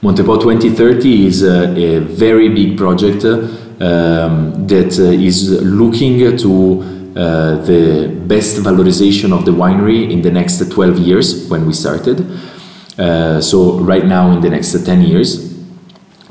Montepò 0.02 0.40
2030 0.40 1.26
is 1.28 1.44
a, 1.44 2.00
very 2.00 2.48
big 2.48 2.78
project 2.78 3.26
um, 3.26 4.66
that 4.66 4.98
is 4.98 5.62
looking 5.62 6.38
to 6.38 6.82
uh, 7.18 7.58
the 7.66 8.08
best 8.28 8.64
valorization 8.64 9.34
of 9.34 9.44
the 9.44 9.52
winery 9.52 10.10
in 10.10 10.22
the 10.22 10.32
next 10.32 10.60
12 10.72 11.00
years 11.00 11.50
when 11.50 11.66
we 11.66 11.74
started. 11.74 12.26
Uh, 12.98 13.42
so 13.42 13.80
right 13.80 14.06
now 14.06 14.32
in 14.32 14.42
the 14.42 14.50
next 14.50 14.72
10 14.86 15.02
years. 15.02 15.54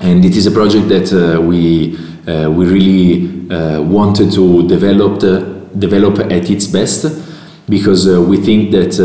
And 0.00 0.24
it 0.24 0.36
is 0.36 0.46
a 0.46 0.50
project 0.50 0.88
that 0.88 1.12
uh, 1.12 1.40
we, 1.40 1.96
uh, 2.26 2.50
we 2.50 2.66
really 2.66 3.50
uh, 3.50 3.82
wanted 3.82 4.32
to 4.32 4.66
develop, 4.68 5.20
develop 5.78 6.18
at 6.30 6.50
its 6.50 6.66
best 6.66 7.06
because 7.68 8.06
we 8.06 8.36
think 8.36 8.70
that 8.72 8.98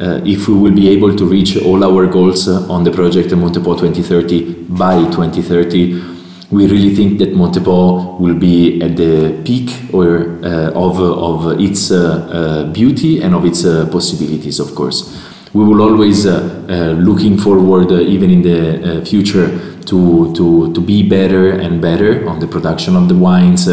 uh, 0.00 0.22
if 0.24 0.48
we 0.48 0.54
will 0.54 0.72
be 0.74 0.88
able 0.88 1.14
to 1.14 1.24
reach 1.24 1.56
all 1.62 1.84
our 1.84 2.06
goals 2.06 2.48
uh, 2.48 2.66
on 2.70 2.84
the 2.84 2.90
project 2.90 3.30
Montepò 3.30 3.76
2030 3.78 4.66
by 4.68 5.02
2030, 5.10 6.16
we 6.50 6.66
really 6.66 6.94
think 6.94 7.18
that 7.18 7.34
Montepò 7.34 8.18
will 8.18 8.34
be 8.34 8.80
at 8.80 8.96
the 8.96 9.42
peak 9.44 9.92
or 9.92 10.38
uh, 10.42 10.70
of, 10.72 10.98
of 11.00 11.60
its 11.60 11.90
uh, 11.90 11.96
uh, 11.98 12.72
beauty 12.72 13.20
and 13.20 13.34
of 13.34 13.44
its 13.44 13.64
uh, 13.64 13.86
possibilities, 13.90 14.58
of 14.58 14.74
course. 14.74 15.14
We 15.54 15.64
will 15.64 15.80
always 15.80 16.26
uh, 16.26 16.66
uh, 16.68 16.92
looking 17.00 17.38
forward, 17.38 17.90
uh, 17.90 18.00
even 18.00 18.30
in 18.30 18.42
the 18.42 19.04
future, 19.06 19.48
to, 19.86 20.34
to, 20.34 20.72
to 20.74 20.80
be 20.80 21.08
better 21.08 21.52
and 21.52 21.80
better 21.80 22.28
on 22.28 22.40
the 22.40 22.46
production 22.46 22.94
of 22.94 23.08
the 23.08 23.14
wines, 23.14 23.66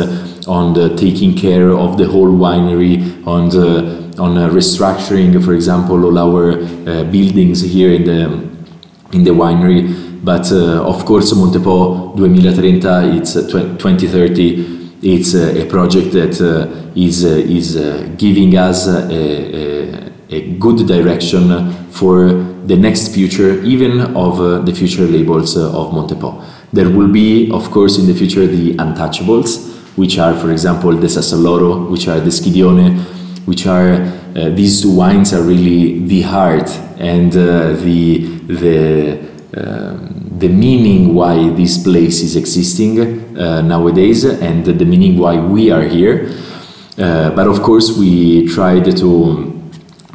on 0.48 0.74
the 0.74 0.96
taking 0.96 1.36
care 1.36 1.72
of 1.72 1.98
the 1.98 2.08
whole 2.08 2.30
winery, 2.30 3.26
on 3.28 3.50
the 3.50 4.06
on 4.20 4.38
uh, 4.38 4.50
restructuring, 4.50 5.44
for 5.44 5.54
example, 5.54 6.06
all 6.06 6.18
our 6.18 6.54
uh, 6.54 7.04
buildings 7.12 7.62
here 7.62 7.92
in 7.92 8.06
the 8.06 8.26
in 9.12 9.24
the 9.24 9.32
winery. 9.32 10.24
But 10.24 10.52
uh, 10.52 10.84
of 10.84 11.06
course, 11.06 11.34
Montepò 11.34 12.16
2030, 12.16 13.18
it's 13.18 13.34
2030. 13.34 14.76
It's 15.02 15.36
a 15.36 15.66
project 15.66 16.14
that 16.14 16.40
is 16.96 17.24
is 17.24 17.76
giving 18.18 18.58
us 18.58 18.88
a, 18.88 19.12
a, 19.12 20.12
a, 20.30 20.52
good 20.58 20.88
direction 20.88 21.72
for 21.92 22.28
the 22.66 22.76
next 22.76 23.14
future, 23.14 23.62
even 23.64 24.02
of 24.16 24.66
the 24.66 24.74
future 24.74 25.06
labels 25.06 25.56
of 25.56 25.92
Montepò. 25.92 26.44
There 26.74 26.90
will 26.90 27.08
be, 27.12 27.52
of 27.52 27.72
course, 27.72 27.98
in 27.98 28.08
the 28.08 28.14
future 28.14 28.46
the 28.48 28.74
untouchables, 28.74 29.74
which 29.96 30.18
are, 30.18 30.34
for 30.34 30.52
example, 30.52 30.92
the 30.94 31.08
Sassoalloro, 31.08 31.90
which 31.90 32.08
are 32.08 32.20
the 32.20 32.32
Schidione, 32.32 33.00
which 33.46 33.68
are 33.68 33.94
uh, 34.36 34.50
these 34.50 34.82
two 34.82 34.94
wines 34.94 35.34
are 35.34 35.42
really 35.44 36.00
the 36.08 36.22
heart 36.22 36.70
and 37.00 37.38
uh, 37.38 37.72
the 37.74 38.26
the 38.48 39.20
um, 39.56 40.36
the 40.38 40.50
meaning 40.50 41.16
why 41.16 41.50
this 41.52 41.82
place 41.82 42.22
is 42.22 42.36
existing 42.36 43.38
uh, 43.38 43.62
nowadays 43.62 44.26
and 44.26 44.66
the 44.66 44.84
meaning 44.84 45.18
why 45.18 45.38
we 45.40 45.72
are 45.72 45.84
here. 45.84 46.30
Uh, 46.98 47.30
but 47.32 47.48
of 47.48 47.62
course, 47.62 47.98
we 47.98 48.46
tried 48.48 48.98
to 48.98 49.55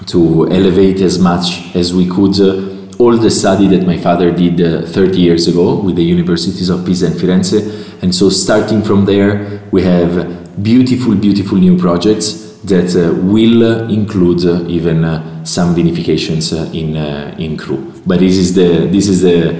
to 0.06 0.48
elevate 0.50 1.00
as 1.00 1.18
much 1.18 1.74
as 1.74 1.94
we 1.94 2.08
could 2.08 2.38
uh, 2.40 2.80
all 2.98 3.16
the 3.16 3.30
study 3.30 3.66
that 3.68 3.86
my 3.86 3.96
father 3.96 4.30
did 4.30 4.60
uh, 4.60 4.86
30 4.86 5.18
years 5.18 5.48
ago 5.48 5.80
with 5.80 5.96
the 5.96 6.04
universities 6.04 6.68
of 6.68 6.84
Pisa 6.84 7.06
and 7.06 7.14
Firenze. 7.14 8.02
And 8.02 8.14
so, 8.14 8.28
starting 8.28 8.82
from 8.82 9.04
there, 9.04 9.62
we 9.70 9.82
have 9.82 10.62
beautiful, 10.62 11.14
beautiful 11.14 11.58
new 11.58 11.78
projects 11.78 12.50
that 12.64 12.94
uh, 12.94 13.14
will 13.24 13.88
include 13.90 14.44
uh, 14.44 14.68
even 14.68 15.04
uh, 15.04 15.44
some 15.44 15.74
vinifications 15.74 16.52
in 16.74 16.96
in 17.40 17.56
Cru. 17.56 17.92
But 18.06 18.20
this 18.20 18.36
is 18.36 18.54
the 18.54 18.86
this 18.86 19.08
is 19.08 19.22
the 19.22 19.54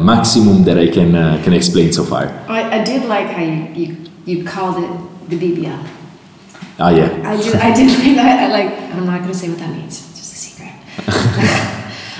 maximum 0.00 0.64
that 0.64 0.78
I 0.78 0.88
can 0.88 1.12
can 1.42 1.52
explain 1.52 1.92
so 1.92 2.04
far. 2.04 2.24
I, 2.48 2.80
I 2.80 2.84
did 2.84 3.04
like 3.04 3.26
how 3.26 3.42
you, 3.42 3.68
you, 3.74 3.96
you 4.24 4.44
called 4.44 4.82
it 4.82 5.30
the 5.30 5.38
BBL. 5.38 6.01
Ah, 6.82 6.90
yeah. 6.90 7.06
I 7.22 7.36
did. 7.36 7.54
I 7.54 7.70
did 7.72 8.18
that. 8.18 8.42
I 8.42 8.48
like. 8.50 8.72
I'm 8.90 9.06
not 9.06 9.20
going 9.20 9.30
to 9.30 9.38
say 9.38 9.48
what 9.48 9.58
that 9.58 9.70
means. 9.70 10.02
It's 10.02 10.18
just 10.18 10.32
a 10.32 10.40
secret. 10.46 10.74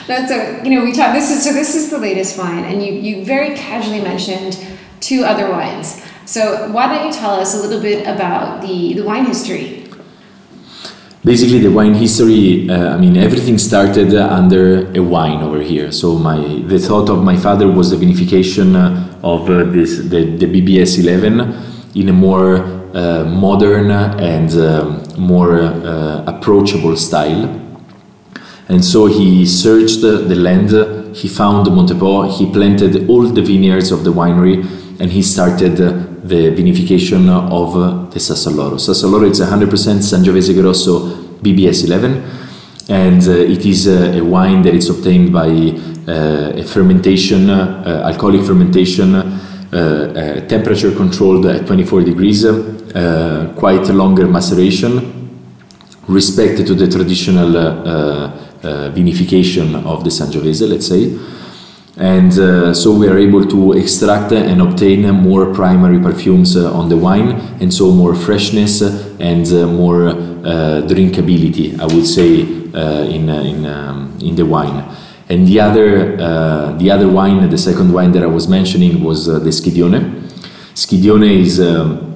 no, 0.08 0.24
so 0.24 0.62
you 0.62 0.70
know, 0.70 0.84
we 0.84 0.92
talked. 0.92 1.14
This 1.14 1.30
is 1.34 1.42
so. 1.42 1.52
This 1.52 1.74
is 1.74 1.90
the 1.90 1.98
latest 1.98 2.38
wine, 2.38 2.62
and 2.62 2.80
you 2.80 2.92
you 2.92 3.24
very 3.24 3.56
casually 3.56 4.00
mentioned 4.00 4.56
two 5.00 5.24
other 5.24 5.50
wines. 5.50 6.00
So 6.26 6.70
why 6.70 6.86
don't 6.86 7.04
you 7.06 7.12
tell 7.12 7.34
us 7.34 7.58
a 7.58 7.60
little 7.60 7.82
bit 7.82 8.06
about 8.06 8.62
the 8.62 8.94
the 8.94 9.02
wine 9.02 9.26
history? 9.26 9.82
Basically, 11.24 11.58
the 11.58 11.72
wine 11.72 11.94
history. 11.94 12.70
Uh, 12.70 12.94
I 12.94 12.98
mean, 12.98 13.16
everything 13.16 13.58
started 13.58 14.14
under 14.14 14.86
a 14.94 15.02
wine 15.02 15.42
over 15.42 15.60
here. 15.60 15.90
So 15.90 16.14
my 16.14 16.38
the 16.68 16.78
thought 16.78 17.10
of 17.10 17.24
my 17.24 17.36
father 17.36 17.66
was 17.66 17.90
the 17.90 17.96
vinification 17.96 18.78
of 19.24 19.50
uh, 19.50 19.64
this 19.74 19.98
the, 19.98 20.22
the 20.38 20.46
BBS 20.46 21.02
11 21.02 21.50
in 21.96 22.08
a 22.08 22.12
more 22.12 22.81
modern 22.92 23.90
and 23.90 24.52
um, 24.52 25.02
more 25.18 25.60
uh, 25.60 26.24
approachable 26.26 26.96
style. 26.96 27.58
And 28.68 28.84
so 28.84 29.06
he 29.06 29.44
searched 29.46 30.00
the 30.02 30.34
land, 30.34 30.70
he 31.16 31.28
found 31.28 31.66
Montepò, 31.66 32.30
he 32.30 32.50
planted 32.50 33.08
all 33.08 33.22
the 33.22 33.42
vineyards 33.42 33.90
of 33.90 34.04
the 34.04 34.12
winery, 34.12 34.56
and 35.00 35.10
he 35.10 35.22
started 35.22 35.76
the 35.76 36.50
vinification 36.56 37.28
of 37.50 38.12
the 38.12 38.18
Sassoalloro. 38.18 38.78
Sassoalloro 38.78 39.30
is 39.30 39.40
100% 39.40 39.68
Sangiovese 40.00 40.54
Grosso 40.54 41.16
BBS 41.42 41.84
11, 41.84 42.22
and 42.88 43.22
uh, 43.28 43.32
it 43.32 43.66
is 43.66 43.88
uh, 43.88 44.12
a 44.14 44.20
wine 44.22 44.62
that 44.62 44.74
is 44.74 44.88
obtained 44.88 45.32
by 45.32 45.48
uh, 45.48 46.52
a 46.56 46.64
fermentation, 46.64 47.50
alcoholic 47.50 48.44
fermentation 48.46 49.40
uh, 49.72 49.78
uh, 49.78 50.46
temperature 50.48 50.94
controlled 50.94 51.46
at 51.46 51.66
24 51.66 52.02
degrees, 52.02 52.44
uh, 52.94 53.52
quite 53.56 53.88
a 53.88 53.92
longer 53.92 54.26
maceration, 54.26 55.38
respect 56.08 56.66
to 56.66 56.74
the 56.74 56.86
traditional 56.88 57.52
vinification 58.94 59.74
of 59.84 60.04
the 60.04 60.10
Sangiovese, 60.10 60.68
let's 60.68 60.86
say. 60.86 61.18
And 61.96 62.32
uh, 62.38 62.72
so 62.72 62.92
we 62.92 63.06
are 63.08 63.18
able 63.18 63.44
to 63.46 63.72
extract 63.74 64.32
and 64.32 64.62
obtain 64.62 65.02
more 65.10 65.52
primary 65.52 66.00
perfumes 66.00 66.56
uh, 66.56 66.72
on 66.72 66.88
the 66.88 66.96
wine, 66.96 67.32
and 67.60 67.72
so 67.72 67.90
more 67.90 68.14
freshness 68.14 68.80
and 69.20 69.46
uh, 69.52 69.66
more 69.66 70.12
drinkability, 70.88 71.78
I 71.78 71.86
would 71.86 72.06
say, 72.06 72.40
in, 72.40 73.28
in, 73.28 73.66
um, 73.66 74.18
in 74.22 74.34
the 74.36 74.46
wine. 74.46 74.84
And 75.28 75.46
the 75.46 75.60
other, 75.60 76.20
uh, 76.20 76.72
the 76.76 76.90
other 76.90 77.08
wine, 77.08 77.48
the 77.48 77.56
second 77.56 77.92
wine 77.92 78.12
that 78.12 78.22
I 78.22 78.26
was 78.26 78.48
mentioning 78.48 79.02
was 79.02 79.28
uh, 79.28 79.38
the 79.38 79.50
Schidione. 79.50 80.28
Schidione 80.74 81.40
is 81.40 81.60
um, 81.60 82.11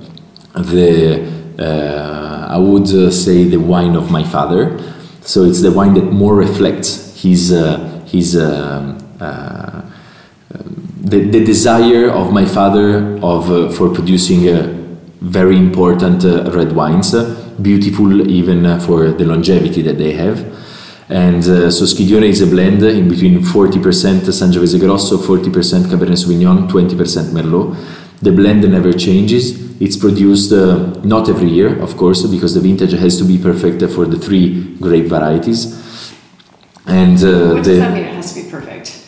the, 0.57 1.23
uh, 1.59 2.47
I 2.51 2.59
would 2.59 2.89
uh, 2.89 3.11
say, 3.11 3.45
the 3.45 3.59
wine 3.59 3.95
of 3.97 4.11
my 4.11 4.25
father. 4.25 4.79
So 5.21 5.45
it's 5.45 5.63
the 5.63 5.73
wine 5.73 5.95
that 5.95 6.05
more 6.05 6.35
reflects 6.35 7.21
his, 7.21 7.53
uh, 7.53 8.05
his 8.07 8.37
um, 8.37 8.99
uh, 9.21 9.83
the, 10.51 11.21
the 11.31 11.45
desire 11.45 12.11
of 12.11 12.33
my 12.33 12.45
father 12.45 13.19
of, 13.23 13.77
for 13.77 13.93
producing 13.95 14.43
very 15.21 15.57
important 15.57 16.25
red 16.55 16.73
wines, 16.73 17.15
beautiful 17.63 18.29
even 18.29 18.81
for 18.81 19.11
the 19.13 19.25
longevity 19.25 19.83
that 19.83 19.99
they 19.99 20.13
have. 20.13 20.57
And 21.09 21.45
uh, 21.45 21.71
so 21.71 21.85
Schidione 21.85 22.29
is 22.29 22.43
a 22.43 22.47
blend 22.47 22.83
in 22.83 23.09
between 23.09 23.39
40% 23.39 24.27
Sangiovese 24.27 24.81
Grosso, 24.81 25.19
40% 25.19 25.85
Cabernet 25.85 26.17
Sauvignon, 26.17 26.69
20% 26.69 27.31
Merlot. 27.31 27.77
The 28.21 28.33
blend 28.33 28.69
never 28.69 28.93
changes. 28.93 29.66
It's 29.79 29.97
produced 29.97 30.53
uh, 30.53 31.01
not 31.03 31.29
every 31.29 31.49
year, 31.49 31.81
of 31.81 31.97
course, 31.97 32.23
because 32.27 32.55
the 32.55 32.61
vintage 32.61 32.93
has 32.93 33.19
to 33.19 33.25
be 33.25 33.39
perfect 33.39 33.83
for 33.93 34.07
the 34.07 34.19
three 34.19 34.77
grape 34.77 35.07
varieties. 35.07 35.83
And 36.87 37.23
uh, 37.23 37.55
what 37.55 37.65
does 37.65 37.79
that 37.79 37.93
mean? 37.93 38.05
It 38.05 38.15
has 38.15 38.35
to 38.35 38.43
be 38.43 38.51
perfect. 38.51 39.03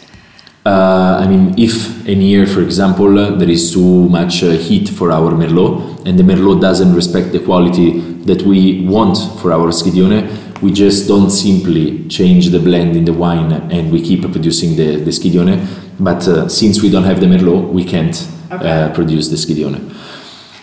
Uh, 0.67 1.21
I 1.23 1.27
mean, 1.27 1.59
if 1.59 2.07
in 2.07 2.21
year, 2.21 2.47
for 2.47 2.61
example, 2.61 3.15
there 3.15 3.49
is 3.49 3.73
too 3.73 4.09
much 4.11 4.43
uh, 4.43 4.51
heat 4.51 4.89
for 4.89 5.11
our 5.11 5.33
Merlot, 5.33 6.05
and 6.07 6.19
the 6.19 6.23
Merlot 6.23 6.61
doesn't 6.61 6.95
respect 6.95 7.33
the 7.33 7.41
quality 7.41 8.01
that 8.25 8.43
we 8.43 8.87
want 8.87 9.17
for 9.41 9.53
our 9.53 9.69
Schidione, 9.69 10.29
we 10.61 10.73
just 10.73 11.09
don't 11.09 11.31
simply 11.31 12.07
change 12.09 12.49
the 12.49 12.59
blend 12.59 12.97
in 12.97 13.05
the 13.05 13.13
wine 13.13 13.53
and 13.53 13.93
we 13.93 14.03
keep 14.03 14.23
producing 14.23 14.77
the, 14.77 14.97
the 14.97 15.11
Schidione. 15.11 15.65
But 16.01 16.27
uh, 16.29 16.49
since 16.49 16.83
we 16.83 16.91
don't 16.91 17.05
have 17.05 17.21
the 17.21 17.27
Merlot, 17.27 17.73
we 17.73 17.85
can't 17.85 18.29
okay. 18.51 18.69
uh, 18.69 18.95
produce 18.95 19.29
the 19.29 19.37
Schidione. 19.37 19.98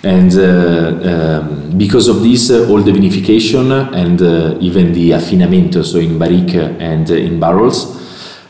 And 0.06 0.32
uh, 0.38 1.42
um, 1.42 1.78
because 1.78 2.08
of 2.08 2.22
this, 2.22 2.52
uh, 2.52 2.70
all 2.70 2.82
the 2.82 2.92
vinification 2.92 3.92
and 3.94 4.22
uh, 4.22 4.58
even 4.62 4.94
the 4.94 5.12
affinamento, 5.12 5.84
so 5.84 5.98
in 5.98 6.20
barrique 6.20 6.56
and 6.80 7.10
in 7.10 7.40
barrels, 7.40 8.04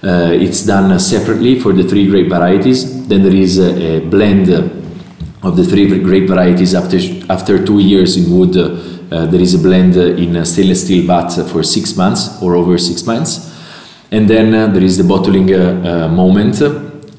it's 0.03 0.65
done 0.65 0.99
separately 0.99 1.59
for 1.59 1.73
the 1.73 1.83
three 1.83 2.07
grape 2.07 2.29
varieties. 2.29 3.07
Then 3.07 3.23
there 3.23 3.33
is 3.33 3.57
a, 3.57 3.97
a 3.97 3.99
blend 4.01 4.49
of 4.49 5.55
the 5.55 5.63
three 5.63 5.87
grape 5.99 6.27
varieties 6.27 6.75
after, 6.75 6.99
after 7.31 7.65
two 7.65 7.79
years 7.79 8.17
in 8.17 8.37
wood 8.37 8.55
uh, 9.11 9.25
there 9.27 9.39
is 9.39 9.53
a 9.53 9.59
blend 9.59 9.95
in 9.95 10.43
stainless 10.43 10.83
steel 10.83 11.05
vat 11.05 11.29
for 11.51 11.63
six 11.63 11.95
months 11.95 12.41
or 12.41 12.55
over 12.55 12.77
six 12.77 13.05
months. 13.05 13.53
And 14.11 14.27
then 14.27 14.53
uh, 14.53 14.67
there 14.67 14.83
is 14.83 14.97
the 14.97 15.03
bottling 15.03 15.53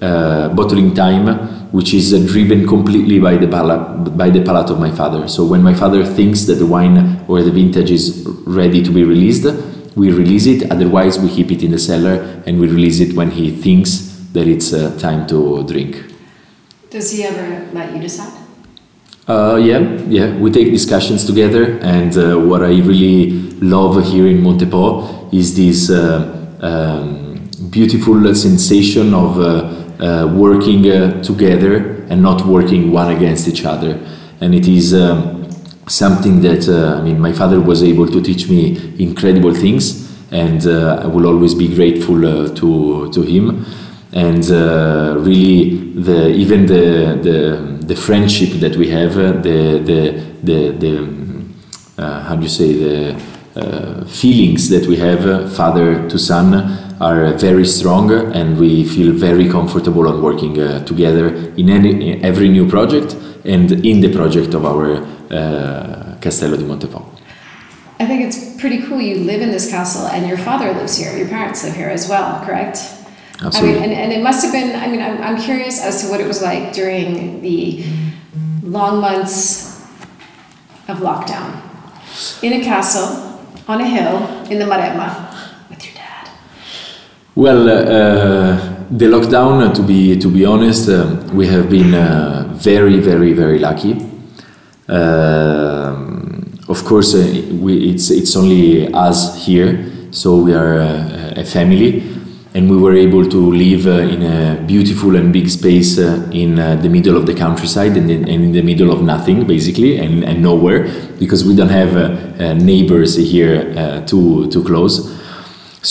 uh, 0.00 0.48
bottling 0.50 0.94
time, 0.94 1.26
which 1.72 1.94
is 1.94 2.10
driven 2.32 2.66
completely 2.66 3.18
by 3.18 3.36
the, 3.36 3.48
palate, 3.48 4.16
by 4.16 4.30
the 4.30 4.42
palate 4.42 4.70
of 4.70 4.78
my 4.78 4.90
father. 4.90 5.28
So 5.28 5.44
when 5.44 5.62
my 5.62 5.74
father 5.74 6.04
thinks 6.04 6.44
that 6.46 6.54
the 6.54 6.66
wine 6.66 7.24
or 7.28 7.42
the 7.42 7.50
vintage 7.50 7.90
is 7.90 8.26
ready 8.46 8.82
to 8.82 8.90
be 8.90 9.04
released, 9.04 9.46
we 9.96 10.10
release 10.12 10.46
it. 10.46 10.70
Otherwise, 10.70 11.18
we 11.18 11.28
keep 11.28 11.50
it 11.50 11.62
in 11.62 11.70
the 11.70 11.78
cellar 11.78 12.42
and 12.46 12.60
we 12.60 12.68
release 12.68 13.00
it 13.00 13.16
when 13.16 13.30
he 13.30 13.50
thinks 13.50 14.14
that 14.32 14.46
it's 14.46 14.72
uh, 14.72 14.96
time 14.98 15.26
to 15.28 15.64
drink. 15.66 16.04
Does 16.90 17.10
he 17.10 17.24
ever 17.24 17.66
let 17.72 17.94
you 17.94 18.00
decide? 18.00 18.32
Uh, 19.26 19.56
yeah, 19.56 19.80
yeah, 20.06 20.36
we 20.36 20.52
take 20.52 20.70
discussions 20.70 21.24
together, 21.24 21.80
and 21.80 22.16
uh, 22.16 22.38
what 22.38 22.62
I 22.62 22.78
really 22.78 23.30
love 23.60 24.06
here 24.06 24.28
in 24.28 24.40
Montepò 24.40 25.34
is 25.34 25.56
this 25.56 25.90
uh, 25.90 26.46
um, 26.60 27.50
beautiful 27.68 28.32
sensation 28.36 29.12
of 29.14 29.36
uh, 30.00 30.04
uh, 30.04 30.26
working 30.34 30.90
uh, 30.90 31.22
together 31.22 32.04
and 32.08 32.22
not 32.22 32.46
working 32.46 32.92
one 32.92 33.14
against 33.14 33.48
each 33.48 33.64
other. 33.64 33.98
And 34.40 34.54
it 34.54 34.68
is 34.68 34.94
um, 34.94 35.50
something 35.88 36.40
that 36.42 36.68
I 36.68 37.02
mean, 37.02 37.18
my 37.18 37.32
father 37.32 37.60
was 37.60 37.82
able 37.82 38.06
to 38.08 38.20
teach 38.20 38.48
me 38.48 38.94
incredible 38.98 39.54
things, 39.54 40.12
and 40.30 40.66
I 40.66 41.06
will 41.06 41.26
always 41.26 41.54
be 41.54 41.74
grateful 41.74 42.20
to 42.54 43.10
to 43.12 43.22
him. 43.22 43.64
And 44.12 44.44
really, 45.24 45.92
the 45.94 46.28
even 46.30 46.66
the 46.66 47.18
the 47.22 47.76
the 47.86 47.96
friendship 47.96 48.60
that 48.60 48.76
we 48.76 48.90
have, 48.90 49.16
uh, 49.16 49.32
the 49.40 49.78
the 49.78 50.00
the, 50.42 50.70
the 50.72 52.02
uh, 52.02 52.22
how 52.22 52.36
do 52.36 52.42
you 52.42 52.48
say 52.48 52.72
the 52.74 53.22
uh, 53.56 54.04
feelings 54.04 54.68
that 54.68 54.86
we 54.86 54.96
have, 54.96 55.24
uh, 55.26 55.48
father 55.48 56.06
to 56.10 56.18
son, 56.18 56.85
are 57.00 57.32
very 57.34 57.66
strong, 57.66 58.10
and 58.10 58.58
we 58.58 58.84
feel 58.84 59.12
very 59.12 59.48
comfortable 59.48 60.08
on 60.08 60.22
working 60.22 60.60
uh, 60.60 60.84
together 60.84 61.28
in 61.56 61.68
any 61.68 62.12
in 62.12 62.24
every 62.24 62.48
new 62.48 62.66
project 62.68 63.14
and 63.44 63.70
in 63.84 64.00
the 64.00 64.12
project 64.12 64.54
of 64.54 64.64
our 64.64 64.96
uh, 65.30 66.16
Castello 66.20 66.56
di 66.56 66.64
Montepò. 66.64 67.04
I 67.98 68.06
think 68.06 68.22
it's 68.22 68.60
pretty 68.60 68.82
cool. 68.86 69.00
You 69.00 69.24
live 69.24 69.40
in 69.40 69.50
this 69.50 69.70
castle, 69.70 70.06
and 70.06 70.26
your 70.26 70.38
father 70.38 70.72
lives 70.72 70.96
here. 70.96 71.16
Your 71.16 71.28
parents 71.28 71.64
live 71.64 71.74
here 71.74 71.88
as 71.88 72.08
well, 72.08 72.44
correct? 72.44 72.78
Absolutely. 73.42 73.78
I 73.78 73.80
mean, 73.80 73.90
and, 73.90 73.92
and 73.92 74.12
it 74.12 74.22
must 74.22 74.44
have 74.44 74.52
been, 74.52 74.74
I 74.76 74.86
mean, 74.88 75.00
I'm, 75.00 75.20
I'm 75.22 75.40
curious 75.40 75.82
as 75.82 76.02
to 76.02 76.10
what 76.10 76.20
it 76.20 76.26
was 76.26 76.42
like 76.42 76.72
during 76.72 77.42
the 77.42 77.84
long 78.62 79.00
months 79.00 79.82
of 80.88 80.98
lockdown 80.98 81.62
in 82.42 82.54
a 82.54 82.64
castle 82.64 83.40
on 83.68 83.80
a 83.80 83.86
hill 83.86 84.26
in 84.50 84.58
the 84.58 84.64
Maremma 84.64 85.08
with 85.08 85.10
your 85.10 85.14
dad. 85.14 85.25
Well, 87.36 87.68
uh, 87.68 88.56
the 88.90 89.04
lockdown, 89.04 89.74
to 89.74 89.82
be, 89.82 90.18
to 90.18 90.28
be 90.28 90.46
honest, 90.46 90.88
uh, 90.88 91.22
we 91.34 91.46
have 91.48 91.68
been 91.68 91.92
uh, 91.92 92.48
very, 92.54 92.98
very, 92.98 93.34
very 93.34 93.58
lucky. 93.58 93.92
Of 96.66 96.82
course, 96.84 97.14
uh, 97.14 97.42
we, 97.60 97.90
it's, 97.90 98.10
it's 98.10 98.34
only 98.36 98.90
us 98.92 99.44
here, 99.44 100.12
so 100.12 100.36
we 100.36 100.54
are 100.54 100.80
uh, 100.80 101.34
a 101.36 101.44
family 101.44 102.16
and 102.54 102.70
we 102.70 102.76
were 102.78 102.94
able 102.94 103.28
to 103.28 103.52
live 103.52 103.86
uh, 103.86 104.14
in 104.14 104.22
a 104.22 104.62
beautiful 104.62 105.14
and 105.14 105.30
big 105.30 105.50
space 105.50 105.98
uh, 105.98 106.26
in 106.32 106.58
uh, 106.58 106.74
the 106.76 106.88
middle 106.88 107.14
of 107.14 107.26
the 107.26 107.34
countryside 107.34 107.94
and 107.98 108.10
in, 108.10 108.26
and 108.26 108.44
in, 108.44 108.52
the 108.52 108.62
middle 108.62 108.90
of 108.90 109.02
nothing 109.02 109.46
basically 109.46 109.98
and, 109.98 110.24
and 110.24 110.40
nowhere 110.42 110.88
because 111.18 111.44
we 111.44 111.54
don't 111.54 111.68
have 111.68 111.94
uh, 111.96 112.42
uh, 112.42 112.54
neighbors 112.54 113.16
here 113.16 113.74
uh, 113.76 114.00
too 114.06 114.50
too 114.50 114.64
close 114.64 115.15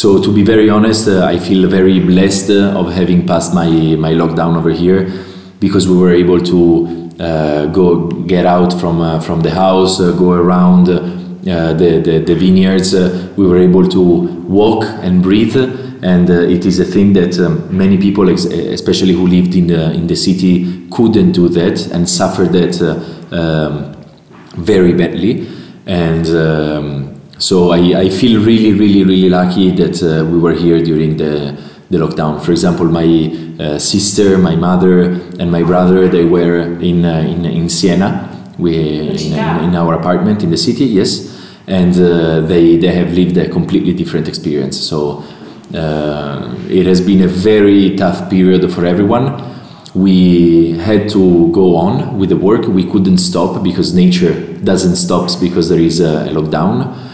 so 0.02 0.08
to 0.26 0.30
be 0.38 0.44
very 0.44 0.70
honest 0.70 1.08
i 1.08 1.38
feel 1.48 1.62
very 1.70 2.00
blessed 2.12 2.50
of 2.80 2.86
having 3.00 3.26
passed 3.26 3.52
my 3.54 3.70
my 4.06 4.14
lockdown 4.22 4.54
over 4.60 4.74
here 4.84 5.02
because 5.60 5.88
we 5.88 5.96
were 6.04 6.14
able 6.24 6.40
to 6.40 6.60
uh, 7.20 7.66
go 7.68 8.08
get 8.28 8.46
out 8.46 8.74
from 8.80 9.00
uh, 9.02 9.20
from 9.22 9.42
the 9.42 9.52
house, 9.52 10.00
uh, 10.02 10.12
go 10.12 10.32
around 10.34 10.90
uh, 10.90 11.74
the, 11.74 12.02
the, 12.04 12.20
the 12.20 12.36
vineyards. 12.36 12.94
Uh, 12.94 13.34
we 13.38 13.48
were 13.48 13.58
able 13.58 13.88
to 13.88 14.02
walk 14.48 14.84
and 14.84 15.24
breathe, 15.24 15.56
and 16.04 16.30
uh, 16.30 16.34
it 16.34 16.66
is 16.66 16.80
a 16.80 16.86
thing 16.86 17.14
that 17.14 17.40
um, 17.40 17.66
many 17.76 17.98
people, 17.98 18.30
especially 18.30 19.14
who 19.14 19.28
lived 19.28 19.56
in 19.56 19.68
the 19.68 19.92
in 19.94 20.08
the 20.08 20.16
city, 20.16 20.88
couldn't 20.92 21.32
do 21.32 21.48
that 21.50 21.88
and 21.94 22.10
suffered 22.10 22.52
that 22.52 22.82
uh, 22.82 23.36
um, 23.36 23.96
very 24.58 24.94
badly. 24.94 25.48
And 25.88 26.28
um, 26.28 27.05
so 27.38 27.72
I, 27.72 28.00
I 28.00 28.10
feel 28.10 28.44
really, 28.44 28.74
really, 28.74 29.04
really 29.04 29.30
lucky 29.30 29.72
that 29.72 30.02
uh, 30.02 30.26
we 30.26 30.40
were 30.40 30.54
here 30.54 30.82
during 30.84 31.18
the 31.18 31.58
the 31.90 31.98
lockdown. 31.98 32.44
For 32.44 32.52
example, 32.52 32.86
my 32.86 33.06
uh, 33.60 33.78
sister, 33.78 34.38
my 34.38 34.56
mother, 34.56 35.02
and 35.40 35.52
my 35.52 35.64
brother 35.64 36.08
they 36.08 36.26
were 36.26 36.62
in 36.82 37.06
uh, 37.06 37.20
in, 37.20 37.46
in 37.46 37.70
Siena. 37.70 38.32
We 38.58 38.76
in, 39.10 39.34
in, 39.34 39.64
in 39.66 39.76
our 39.76 39.94
apartment 39.96 40.44
in 40.44 40.50
the 40.50 40.58
city, 40.58 40.86
yes, 40.86 41.38
and 41.68 41.94
uh, 42.00 42.42
they 42.42 42.78
they 42.78 42.94
have 42.94 43.12
lived 43.12 43.38
a 43.38 43.50
completely 43.50 43.94
different 43.94 44.28
experience. 44.28 44.80
So 44.80 45.24
uh, 45.74 46.56
it 46.70 46.86
has 46.86 47.02
been 47.02 47.22
a 47.22 47.28
very 47.28 47.96
tough 47.98 48.30
period 48.30 48.72
for 48.72 48.86
everyone. 48.86 49.52
We 49.94 50.78
had 50.78 51.10
to 51.10 51.52
go 51.52 51.76
on 51.76 52.18
with 52.18 52.30
the 52.30 52.38
work. 52.38 52.68
We 52.68 52.84
couldn't 52.90 53.20
stop 53.20 53.64
because 53.64 53.94
nature 53.94 54.34
doesn't 54.64 54.96
stop 54.96 55.30
because 55.40 55.70
there 55.70 55.80
is 55.80 56.00
a 56.00 56.28
lockdown 56.32 57.05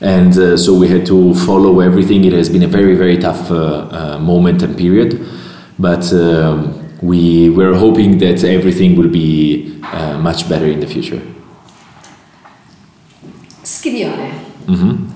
and 0.00 0.36
uh, 0.38 0.56
so 0.56 0.74
we 0.74 0.88
had 0.88 1.04
to 1.06 1.34
follow 1.34 1.80
everything. 1.80 2.24
It 2.24 2.32
has 2.32 2.48
been 2.48 2.62
a 2.62 2.68
very, 2.68 2.94
very 2.94 3.18
tough 3.18 3.50
uh, 3.50 3.56
uh, 3.56 4.18
moment 4.18 4.62
and 4.62 4.76
period, 4.76 5.26
but 5.78 6.10
um, 6.12 6.98
we 7.02 7.50
were 7.50 7.74
hoping 7.74 8.18
that 8.18 8.42
everything 8.44 8.96
will 8.96 9.08
be 9.08 9.80
uh, 9.84 10.18
much 10.18 10.48
better 10.48 10.66
in 10.66 10.80
the 10.80 10.86
future. 10.86 11.20
Schidione. 13.62 14.30
hmm 14.66 15.06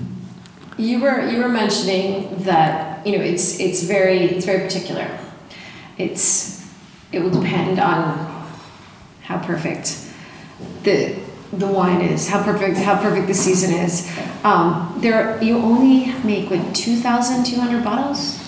You 0.77 0.99
were 0.99 1.25
you 1.31 1.39
were 1.41 1.49
mentioning 1.49 2.43
that 2.43 3.05
you 3.05 3.17
know 3.17 3.23
it's 3.23 3.59
it's 3.59 3.83
very 3.83 4.19
it's 4.35 4.45
very 4.45 4.59
particular. 4.59 5.07
It's 5.97 6.65
it 7.11 7.19
will 7.21 7.31
depend 7.31 7.79
on 7.79 8.01
how 9.23 9.39
perfect 9.39 9.97
the 10.83 11.15
the 11.57 11.67
wine 11.67 12.01
is, 12.01 12.27
how 12.29 12.43
perfect 12.43 12.77
how 12.77 12.95
perfect 13.01 13.27
the 13.27 13.33
season 13.33 13.73
is. 13.73 14.09
Um, 14.43 14.97
there 15.01 15.41
you 15.41 15.57
only 15.57 16.13
make 16.23 16.49
what 16.49 16.75
two 16.75 16.95
thousand 16.97 17.45
two 17.45 17.59
hundred 17.59 17.83
bottles. 17.83 18.39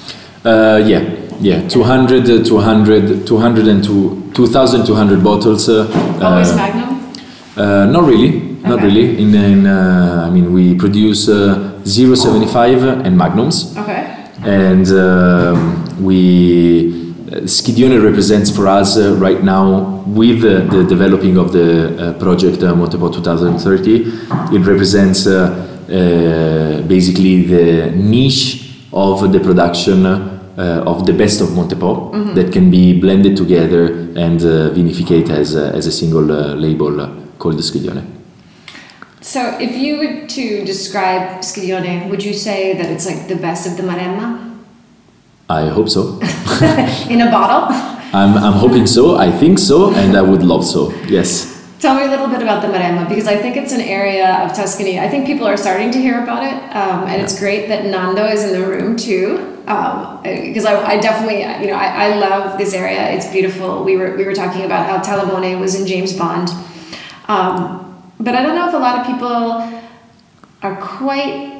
Uh, 0.45 0.81
yeah, 0.85 1.01
yeah, 1.41 1.67
200, 1.67 2.29
uh, 2.29 2.43
200, 2.43 3.27
200 3.27 3.67
and 3.67 3.83
two- 3.83 4.31
2,200 4.33 5.21
bottles. 5.23 5.67
Uh, 5.67 5.87
Always 6.21 6.51
uh, 6.51 6.55
Magnum. 6.55 7.13
Uh, 7.57 7.85
not 7.87 8.03
really, 8.07 8.39
not 8.63 8.81
really. 8.81 9.19
In, 9.21 9.33
in 9.35 9.65
uh, 9.67 10.25
I 10.25 10.29
mean, 10.29 10.53
we 10.53 10.75
produce 10.75 11.27
uh, 11.27 11.83
075 11.83 12.83
and 12.83 13.17
magnums. 13.17 13.75
Okay. 13.77 14.13
and 14.43 14.87
um, 14.91 16.03
we 16.03 16.96
Schidione 17.45 18.01
represents 18.03 18.49
for 18.49 18.67
us 18.67 18.97
uh, 18.97 19.15
right 19.15 19.43
now 19.43 20.03
with 20.07 20.43
uh, 20.43 20.65
the 20.73 20.83
developing 20.83 21.37
of 21.37 21.51
the 21.51 21.67
uh, 21.97 22.13
project 22.19 22.63
uh, 22.63 22.73
Montepò 22.73 23.11
2030 23.11 24.55
it 24.55 24.65
represents 24.65 25.27
uh, 25.27 25.67
uh, 25.89 26.81
basically 26.87 27.45
the 27.45 27.91
niche 27.91 28.73
of 28.93 29.31
the 29.31 29.39
production 29.39 30.05
uh, 30.05 30.83
of 30.85 31.05
the 31.05 31.13
best 31.13 31.41
of 31.41 31.49
Montepò 31.49 32.33
that 32.35 32.51
can 32.51 32.71
be 32.71 32.99
blended 32.99 33.37
together 33.37 33.87
and 34.15 34.41
uh, 34.41 34.71
vinificate 34.73 35.29
as 35.29 35.55
a, 35.55 35.73
as 35.73 35.85
a 35.85 35.91
single 35.91 36.31
uh, 36.31 36.55
label 36.55 36.95
called 37.37 37.57
Schidione. 37.57 38.05
So 39.21 39.57
if 39.59 39.75
you 39.75 39.97
were 39.97 40.27
to 40.27 40.65
describe 40.65 41.41
Schidione, 41.41 42.09
would 42.09 42.23
you 42.23 42.33
say 42.33 42.73
that 42.77 42.89
it's 42.89 43.05
like 43.05 43.27
the 43.27 43.35
best 43.35 43.67
of 43.67 43.77
the 43.77 43.83
Maremma 43.83 44.47
I 45.49 45.69
hope 45.69 45.87
so. 45.89 46.19
in 47.09 47.21
a 47.21 47.31
bottle? 47.31 47.67
I'm, 48.13 48.37
I'm 48.37 48.53
hoping 48.53 48.87
so. 48.87 49.17
I 49.17 49.31
think 49.31 49.59
so, 49.59 49.93
and 49.93 50.15
I 50.15 50.21
would 50.21 50.43
love 50.43 50.65
so. 50.65 50.91
Yes. 51.07 51.57
Tell 51.79 51.95
me 51.95 52.05
a 52.05 52.07
little 52.07 52.27
bit 52.27 52.41
about 52.41 52.63
the 52.63 52.69
Maremma 52.69 53.07
because 53.07 53.27
I 53.27 53.37
think 53.37 53.55
it's 53.55 53.71
an 53.71 53.81
area 53.81 54.43
of 54.43 54.55
Tuscany. 54.55 54.99
I 54.99 55.07
think 55.07 55.27
people 55.27 55.45
are 55.45 55.57
starting 55.57 55.91
to 55.91 55.99
hear 55.99 56.23
about 56.23 56.43
it, 56.43 56.75
um, 56.75 57.07
and 57.07 57.21
it's 57.21 57.37
great 57.37 57.67
that 57.67 57.85
Nando 57.85 58.25
is 58.25 58.43
in 58.43 58.59
the 58.59 58.65
room 58.65 58.95
too. 58.95 59.53
Um, 59.67 60.21
because 60.23 60.65
I, 60.65 60.93
I 60.93 60.97
definitely, 60.97 61.41
you 61.41 61.71
know, 61.71 61.77
I, 61.77 62.05
I 62.05 62.15
love 62.15 62.57
this 62.57 62.73
area. 62.73 63.11
It's 63.11 63.29
beautiful. 63.31 63.83
We 63.83 63.95
were 63.97 64.15
we 64.15 64.25
were 64.25 64.33
talking 64.33 64.63
about 64.63 64.89
how 64.89 64.97
Talamone 65.03 65.59
was 65.59 65.79
in 65.79 65.85
James 65.85 66.13
Bond, 66.13 66.49
um, 67.27 68.01
but 68.19 68.33
I 68.33 68.41
don't 68.41 68.55
know 68.55 68.67
if 68.67 68.73
a 68.73 68.77
lot 68.77 68.99
of 68.99 69.05
people 69.05 69.81
are 70.63 70.75
quite 70.81 71.56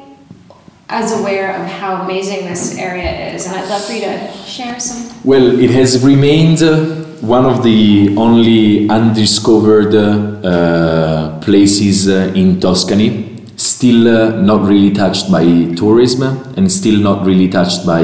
as 0.88 1.18
aware 1.20 1.60
of 1.60 1.66
how 1.66 2.02
amazing 2.02 2.46
this 2.46 2.76
area 2.78 3.34
is, 3.34 3.46
and 3.46 3.56
I'd 3.56 3.68
love 3.68 3.84
for 3.84 3.92
you 3.92 4.00
to 4.00 4.32
share 4.46 4.80
some. 4.80 5.14
Well, 5.22 5.58
it 5.60 5.70
has 5.70 6.02
remained 6.02 6.62
uh, 6.62 7.04
one 7.20 7.44
of 7.44 7.62
the 7.62 8.14
only 8.16 8.88
undiscovered 8.88 9.94
uh, 9.94 11.38
places 11.40 12.08
uh, 12.08 12.32
in 12.34 12.58
Tuscany, 12.60 13.44
still 13.56 14.08
uh, 14.08 14.40
not 14.40 14.66
really 14.66 14.92
touched 14.92 15.30
by 15.30 15.44
tourism 15.74 16.22
and 16.56 16.70
still 16.70 17.00
not 17.00 17.26
really 17.26 17.48
touched 17.48 17.84
by 17.84 18.02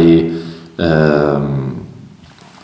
um, 0.79 1.87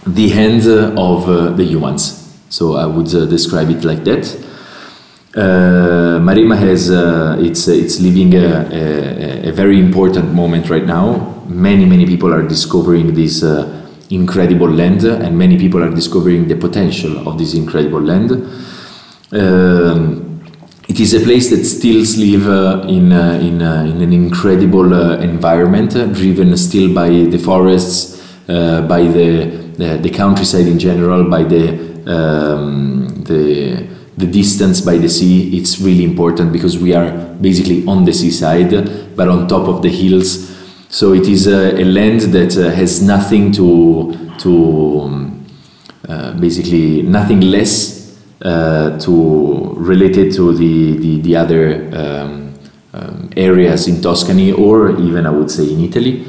the 0.07 0.29
hands 0.29 0.67
of 0.67 1.29
uh, 1.29 1.51
the 1.51 1.65
humans. 1.65 2.39
So 2.51 2.75
I 2.75 2.85
would 2.85 3.15
uh, 3.15 3.27
describe 3.27 3.71
it 3.71 3.85
like 3.85 4.05
that. 4.05 4.50
Uh, 5.33 6.19
Maremma 6.19 6.57
has 6.59 6.91
uh, 6.91 7.37
it's 7.39 7.69
it's 7.69 8.01
living 8.01 8.35
a, 8.35 8.67
a, 8.73 9.49
a 9.51 9.53
very 9.53 9.79
important 9.79 10.33
moment 10.33 10.69
right 10.69 10.85
now. 10.85 11.45
Many 11.47 11.85
many 11.85 12.05
people 12.05 12.35
are 12.35 12.43
discovering 12.43 13.15
this 13.15 13.45
uh, 13.45 13.87
incredible 14.11 14.69
land, 14.69 15.05
and 15.05 15.39
many 15.39 15.57
people 15.57 15.85
are 15.85 15.95
discovering 15.95 16.49
the 16.49 16.57
potential 16.57 17.29
of 17.29 17.39
this 17.39 17.55
incredible 17.55 18.01
land. 18.01 18.33
Um, 19.31 20.43
it 20.89 20.99
is 20.99 21.15
a 21.15 21.21
place 21.21 21.51
that 21.51 21.65
still 21.65 22.03
live 22.19 22.49
uh, 22.49 22.89
in 22.89 23.13
uh, 23.13 23.39
in 23.41 23.63
uh, 23.63 23.85
in 23.85 24.03
an 24.03 24.13
incredible 24.13 24.93
uh, 24.93 25.19
environment, 25.19 25.95
uh, 25.95 26.07
driven 26.07 26.57
still 26.57 26.93
by 26.93 27.09
the 27.09 27.39
forests, 27.39 28.21
uh, 28.49 28.83
by 28.83 29.03
the, 29.03 29.47
the 29.77 29.97
the 30.03 30.11
countryside 30.11 30.67
in 30.67 30.81
general, 30.81 31.31
by 31.31 31.45
the 31.45 31.79
um, 32.07 33.23
the 33.23 34.00
the 34.17 34.27
distance 34.27 34.81
by 34.81 34.99
the 34.99 35.09
sea. 35.09 35.57
It's 35.57 35.81
really 35.81 36.05
important 36.05 36.53
because 36.53 36.79
we 36.79 36.95
are 36.95 37.11
basically 37.41 37.87
on 37.87 38.05
the 38.05 38.13
seaside, 38.13 39.17
but 39.17 39.29
on 39.29 39.49
top 39.49 39.69
of 39.69 39.83
the 39.83 39.89
hills. 39.89 40.49
So 40.89 41.15
it 41.15 41.29
is 41.29 41.47
a, 41.47 41.81
a 41.81 41.85
land 41.85 42.21
that 42.33 42.57
uh, 42.57 42.71
has 42.71 43.03
nothing 43.03 43.53
to 43.53 44.17
to 44.39 45.01
um, 45.03 45.47
uh, 46.09 46.33
basically 46.33 47.03
nothing 47.03 47.41
less 47.41 48.19
uh, 48.43 48.99
to 49.01 49.75
related 49.77 50.33
to 50.35 50.55
the 50.55 50.97
the, 50.99 51.21
the 51.21 51.37
other 51.37 51.91
um, 51.95 52.55
um, 52.93 53.31
areas 53.37 53.87
in 53.87 54.03
Tuscany 54.03 54.53
or 54.53 54.99
even 55.01 55.27
I 55.27 55.31
would 55.31 55.51
say 55.51 55.73
in 55.73 55.81
Italy. 55.81 56.27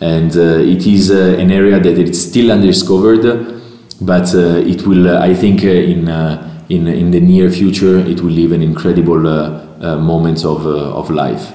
And 0.00 0.34
uh, 0.34 0.58
it 0.58 0.86
is 0.86 1.10
uh, 1.10 1.36
an 1.38 1.50
area 1.50 1.78
that 1.78 1.98
it's 1.98 2.18
still 2.18 2.50
undiscovered, 2.50 3.60
but 4.00 4.34
uh, 4.34 4.56
it 4.64 4.86
will, 4.86 5.06
uh, 5.08 5.20
I 5.20 5.34
think, 5.34 5.62
uh, 5.62 5.68
in, 5.68 6.08
uh, 6.08 6.59
in 6.70 6.86
in 6.86 7.10
the 7.10 7.20
near 7.20 7.50
future, 7.50 7.98
it 7.98 8.20
will 8.20 8.32
live 8.32 8.52
an 8.52 8.62
incredible 8.62 9.26
uh, 9.26 9.66
uh, 9.80 9.96
moment 9.98 10.44
of 10.44 10.66
uh, 10.66 10.98
of 11.00 11.10
life. 11.10 11.52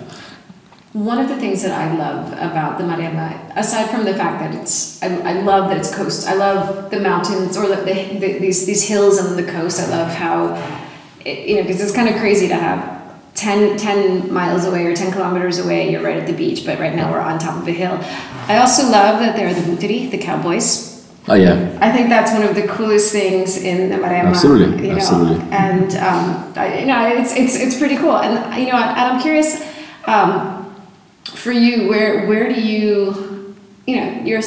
One 0.93 1.19
of 1.19 1.28
the 1.28 1.36
things 1.36 1.62
that 1.63 1.73
I 1.73 1.93
love 1.97 2.32
about 2.34 2.78
the 2.78 2.86
Maremma, 2.86 3.51
aside 3.58 3.89
from 3.89 4.06
the 4.06 4.13
fact 4.13 4.39
that 4.39 4.56
it's, 4.56 5.04
I, 5.04 5.08
I 5.32 5.34
love 5.41 5.69
that 5.69 5.78
it's 5.78 5.93
coast. 5.93 6.25
I 6.25 6.36
love 6.36 6.89
the 6.89 7.01
mountains 7.01 7.58
or 7.58 7.67
the, 7.67 7.75
the, 7.84 8.17
the, 8.17 8.39
these 8.39 8.65
these 8.65 8.84
hills 8.88 9.17
and 9.17 9.38
the 9.38 9.51
coast. 9.51 9.82
I 9.82 9.88
love 9.89 10.10
how, 10.13 10.56
it, 11.25 11.49
you 11.49 11.56
know, 11.58 11.63
because 11.63 11.82
it's 11.82 11.93
kind 11.93 12.08
of 12.08 12.15
crazy 12.15 12.47
to 12.47 12.56
have 12.56 12.95
10, 13.36 13.78
10 13.78 14.34
miles 14.34 14.63
away 14.63 14.86
or 14.86 14.95
10 14.95 15.12
kilometers 15.12 15.60
away, 15.60 15.91
you're 15.91 16.01
right 16.01 16.15
at 16.17 16.28
the 16.28 16.34
beach, 16.34 16.65
but 16.65 16.80
right 16.80 16.95
now 16.95 17.12
we're 17.12 17.19
on 17.19 17.38
top 17.38 17.62
of 17.62 17.67
a 17.67 17.71
hill. 17.71 17.99
I 18.47 18.58
also 18.58 18.84
love 18.84 19.19
that 19.19 19.36
there 19.36 19.49
are 19.49 19.54
the 19.54 19.62
Butteri, 19.62 20.10
the 20.10 20.17
cowboys. 20.17 20.94
Oh 21.27 21.33
yeah, 21.33 21.77
I 21.81 21.91
think 21.91 22.09
that's 22.09 22.31
one 22.31 22.43
of 22.43 22.53
the 22.55 22.67
coolest 22.67 23.11
things 23.11 23.57
in 23.57 23.89
the 23.89 23.95
Maremma. 23.95 24.29
Absolutely, 24.29 24.88
you 24.88 24.93
know, 24.93 24.97
absolutely. 24.97 25.43
And 25.51 25.95
um, 25.95 26.53
I, 26.55 26.79
you 26.79 26.85
know, 26.85 27.07
it's 27.07 27.33
it's 27.35 27.55
it's 27.55 27.77
pretty 27.77 27.97
cool. 27.97 28.17
And 28.17 28.33
you 28.61 28.71
know, 28.71 28.77
and 28.77 28.99
I'm 29.11 29.21
curious 29.21 29.61
um, 30.05 30.75
for 31.23 31.51
you, 31.51 31.88
where 31.89 32.27
where 32.27 32.47
do 32.53 32.61
you, 32.61 33.55
you 33.88 33.95
know, 33.97 34.21
you're 34.23 34.41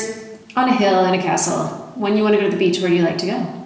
on 0.56 0.68
a 0.68 0.74
hill 0.74 1.04
in 1.06 1.14
a 1.18 1.22
castle. 1.22 1.76
When 1.96 2.16
you 2.16 2.22
want 2.22 2.36
to 2.36 2.40
go 2.40 2.48
to 2.48 2.56
the 2.56 2.64
beach, 2.64 2.78
where 2.80 2.88
do 2.88 2.94
you 2.94 3.02
like 3.02 3.18
to 3.18 3.26
go? 3.26 3.58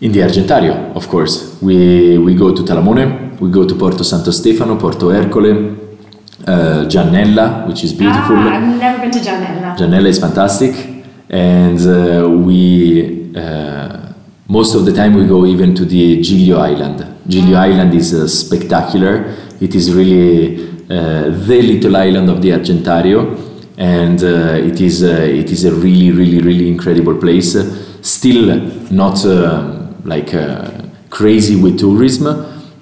in 0.00 0.12
the 0.12 0.20
Argentario, 0.20 0.94
of 0.94 1.08
course. 1.08 1.56
We 1.62 2.18
we 2.18 2.34
go 2.34 2.54
to 2.54 2.62
Talamone, 2.62 3.38
we 3.40 3.50
go 3.50 3.66
to 3.66 3.74
Porto 3.74 4.02
Santo 4.02 4.30
Stefano, 4.30 4.76
Porto 4.76 5.10
Ercole, 5.10 5.50
uh, 6.46 6.84
Giannella, 6.92 7.66
which 7.66 7.84
is 7.84 7.92
beautiful. 7.92 8.36
Ah, 8.36 8.56
I've 8.56 8.78
never 8.78 8.98
been 9.00 9.10
to 9.12 9.18
Giannella. 9.20 9.76
Giannella 9.76 10.08
is 10.08 10.18
fantastic, 10.18 10.72
and 11.34 11.80
uh, 11.80 12.28
we 12.28 13.34
uh, 13.34 14.12
most 14.48 14.76
of 14.76 14.84
the 14.84 14.92
time 14.92 15.14
we 15.14 15.26
go 15.26 15.44
even 15.44 15.74
to 15.74 15.84
the 15.84 16.20
Giglio 16.22 16.58
Island. 16.58 17.04
Giglio 17.26 17.56
Island 17.58 17.92
is 17.92 18.14
uh, 18.14 18.28
spectacular. 18.28 19.34
It 19.60 19.74
is 19.74 19.92
really 19.92 20.66
the 20.86 21.60
little 21.62 21.96
island 21.96 22.30
of 22.30 22.40
the 22.40 22.50
Argentario, 22.50 23.20
and 23.78 24.22
uh, 24.22 24.68
it 24.70 24.80
is 24.80 25.02
uh, 25.02 25.08
it 25.08 25.50
is 25.50 25.64
a 25.64 25.74
really 25.74 26.12
really 26.12 26.40
really 26.40 26.68
incredible 26.68 27.16
place. 27.16 27.56
still 28.02 28.60
not 28.90 29.24
uh, 29.24 29.88
like 30.04 30.32
crazy 31.10 31.56
with 31.56 31.80
tourism, 31.80 32.26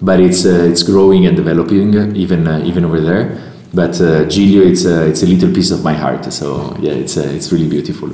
but 0.03 0.21
it's 0.21 0.45
it's 0.45 0.83
growing 0.83 1.27
and 1.27 1.37
developing 1.37 2.15
even 2.15 2.47
even 2.67 2.85
over 2.85 3.01
there. 3.01 3.25
But 3.73 3.93
Giglio, 4.29 4.63
it's 4.71 4.85
it's 4.85 5.23
a 5.23 5.27
little 5.27 5.53
piece 5.55 5.71
of 5.71 5.83
my 5.83 5.95
heart. 5.95 6.31
So 6.33 6.77
yeah, 6.81 6.93
it's 6.93 7.17
it's 7.17 7.51
really 7.51 7.69
beautiful. 7.69 8.11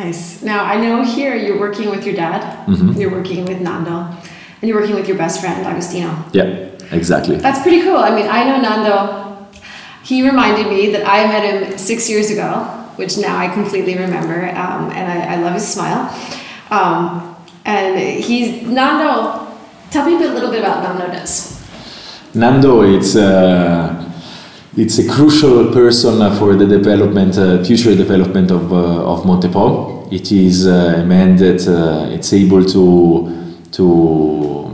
Nice. 0.00 0.42
Now 0.42 0.64
I 0.64 0.80
know 0.80 1.04
here 1.04 1.36
you're 1.36 1.60
working 1.60 1.90
with 1.90 2.06
your 2.06 2.14
dad. 2.14 2.66
Mm-hmm. 2.66 2.98
You're 2.98 3.10
working 3.10 3.44
with 3.44 3.60
Nando, 3.60 3.96
and 4.60 4.62
you're 4.62 4.80
working 4.80 4.94
with 4.94 5.06
your 5.06 5.18
best 5.18 5.40
friend 5.40 5.66
Agostino. 5.66 6.24
Yeah. 6.32 6.70
Exactly. 6.92 7.36
That's 7.36 7.62
pretty 7.62 7.82
cool. 7.82 7.98
I 7.98 8.14
mean, 8.14 8.26
I 8.26 8.44
know 8.44 8.60
Nando. 8.60 9.46
He 10.02 10.22
reminded 10.28 10.66
me 10.68 10.90
that 10.92 11.06
I 11.06 11.26
met 11.26 11.44
him 11.44 11.78
six 11.78 12.08
years 12.10 12.30
ago, 12.30 12.64
which 12.96 13.16
now 13.16 13.36
I 13.36 13.48
completely 13.48 13.96
remember, 13.96 14.48
um, 14.48 14.90
and 14.90 15.06
I, 15.12 15.34
I, 15.34 15.36
love 15.36 15.54
his 15.54 15.68
smile. 15.68 16.10
Um, 16.70 17.36
and 17.64 17.98
he's 17.98 18.62
Nando. 18.62 19.46
Tell 19.90 20.06
me 20.06 20.14
a 20.16 20.18
little 20.18 20.50
bit 20.50 20.60
about 20.60 20.82
Nando 20.82 21.06
does. 21.12 21.60
Nando, 22.34 22.82
it's 22.82 23.14
uh, 23.14 23.99
it's 24.76 24.98
a 24.98 25.08
crucial 25.08 25.72
person 25.72 26.18
for 26.36 26.54
the 26.54 26.66
development, 26.66 27.36
uh, 27.36 27.62
future 27.64 27.94
development 27.96 28.50
of 28.50 28.72
uh, 28.72 29.04
of 29.04 29.24
Montepo. 29.24 30.12
It 30.12 30.30
is 30.30 30.66
uh, 30.66 30.94
a 30.98 31.04
man 31.04 31.36
that 31.36 31.66
uh, 31.66 32.12
it's 32.14 32.32
able 32.32 32.64
to 32.64 33.56
to 33.72 34.70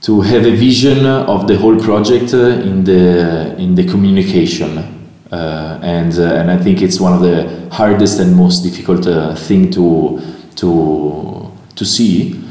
to 0.00 0.20
have 0.20 0.46
a 0.46 0.56
vision 0.56 1.06
of 1.06 1.46
the 1.46 1.56
whole 1.56 1.78
project 1.78 2.34
uh, 2.34 2.68
in 2.70 2.82
the 2.84 3.54
in 3.56 3.74
the 3.74 3.84
communication 3.84 4.94
and 5.30 6.18
and 6.18 6.50
I 6.50 6.56
think 6.56 6.82
it's 6.82 7.00
one 7.00 7.12
of 7.12 7.20
the 7.20 7.68
hardest 7.70 8.20
and 8.20 8.34
most 8.34 8.62
difficult 8.62 9.04
thing 9.38 9.70
to 9.72 10.20
to 10.56 11.52
to 11.74 11.84
see 11.84 12.42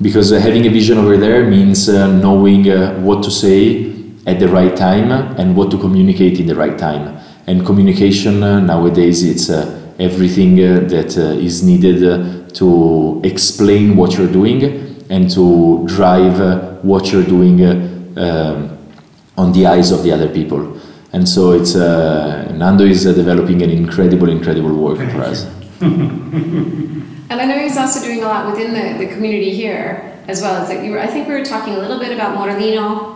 because 0.00 0.30
having 0.30 0.66
a 0.66 0.70
vision 0.70 0.98
over 0.98 1.16
there 1.16 1.44
means 1.48 1.88
knowing 1.88 2.64
what 3.02 3.22
to 3.24 3.30
say 3.30 3.91
at 4.26 4.38
the 4.38 4.48
right 4.48 4.76
time 4.76 5.10
and 5.10 5.56
what 5.56 5.70
to 5.70 5.78
communicate 5.78 6.38
in 6.38 6.46
the 6.46 6.54
right 6.54 6.78
time 6.78 7.18
and 7.46 7.66
communication 7.66 8.40
nowadays 8.40 9.22
it's 9.24 9.50
everything 9.98 10.56
that 10.56 11.16
is 11.16 11.62
needed 11.62 12.52
to 12.54 13.20
explain 13.24 13.96
what 13.96 14.16
you're 14.16 14.32
doing 14.32 14.82
and 15.10 15.30
to 15.30 15.84
drive 15.86 16.40
uh, 16.40 16.58
what 16.82 17.12
you're 17.12 17.24
doing 17.24 17.62
uh, 17.62 17.72
um, 18.16 18.78
on 19.36 19.52
the 19.52 19.66
eyes 19.66 19.90
of 19.90 20.02
the 20.02 20.12
other 20.12 20.28
people. 20.28 20.78
And 21.12 21.28
so 21.28 21.52
it's 21.52 21.74
uh, 21.76 22.50
Nando 22.54 22.84
is 22.84 23.04
developing 23.04 23.62
an 23.62 23.70
incredible, 23.70 24.30
incredible 24.30 24.74
work 24.74 24.98
for 25.10 25.20
us. 25.22 25.44
and 25.80 27.40
I 27.40 27.44
know 27.44 27.58
he's 27.58 27.76
also 27.76 28.00
doing 28.02 28.22
a 28.22 28.26
lot 28.26 28.50
within 28.50 28.72
the, 28.72 29.04
the 29.04 29.12
community 29.12 29.50
here 29.54 30.18
as 30.28 30.40
well. 30.40 30.62
As 30.62 30.70
like 30.70 30.82
you 30.82 30.92
were, 30.92 31.00
I 31.00 31.06
think 31.06 31.28
we 31.28 31.34
were 31.34 31.44
talking 31.44 31.74
a 31.74 31.78
little 31.78 31.98
bit 31.98 32.12
about 32.12 32.38
Morellino, 32.38 33.11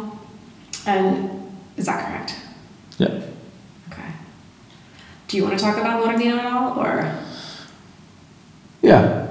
and 0.87 1.53
is 1.77 1.87
that 1.87 2.07
correct? 2.07 2.37
Yeah. 2.99 3.21
Okay. 3.91 4.11
Do 5.29 5.37
you 5.37 5.45
want 5.45 5.59
to 5.59 5.65
talk 5.65 5.77
about 5.77 6.03
Morellino 6.03 6.39
at 6.39 6.47
all, 6.47 6.79
or? 6.79 7.13
Yeah. 8.83 9.27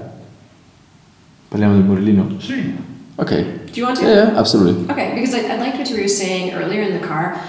Parliamo 1.50 1.76
del 1.76 1.84
Morellino? 1.84 2.42
Sì. 2.42 2.76
Okay. 3.18 3.44
Do 3.72 3.80
you 3.80 3.86
want 3.86 3.98
to? 4.00 4.04
Yeah, 4.04 4.32
yeah 4.32 4.40
absolutely. 4.40 4.92
Okay, 4.92 5.16
because 5.16 5.34
I, 5.34 5.54
I 5.54 5.56
liked 5.58 5.78
what 5.78 5.90
you 5.90 6.02
were 6.02 6.08
saying 6.08 6.54
earlier 6.54 6.82
in 6.82 7.00
the 7.00 7.06
car. 7.06 7.42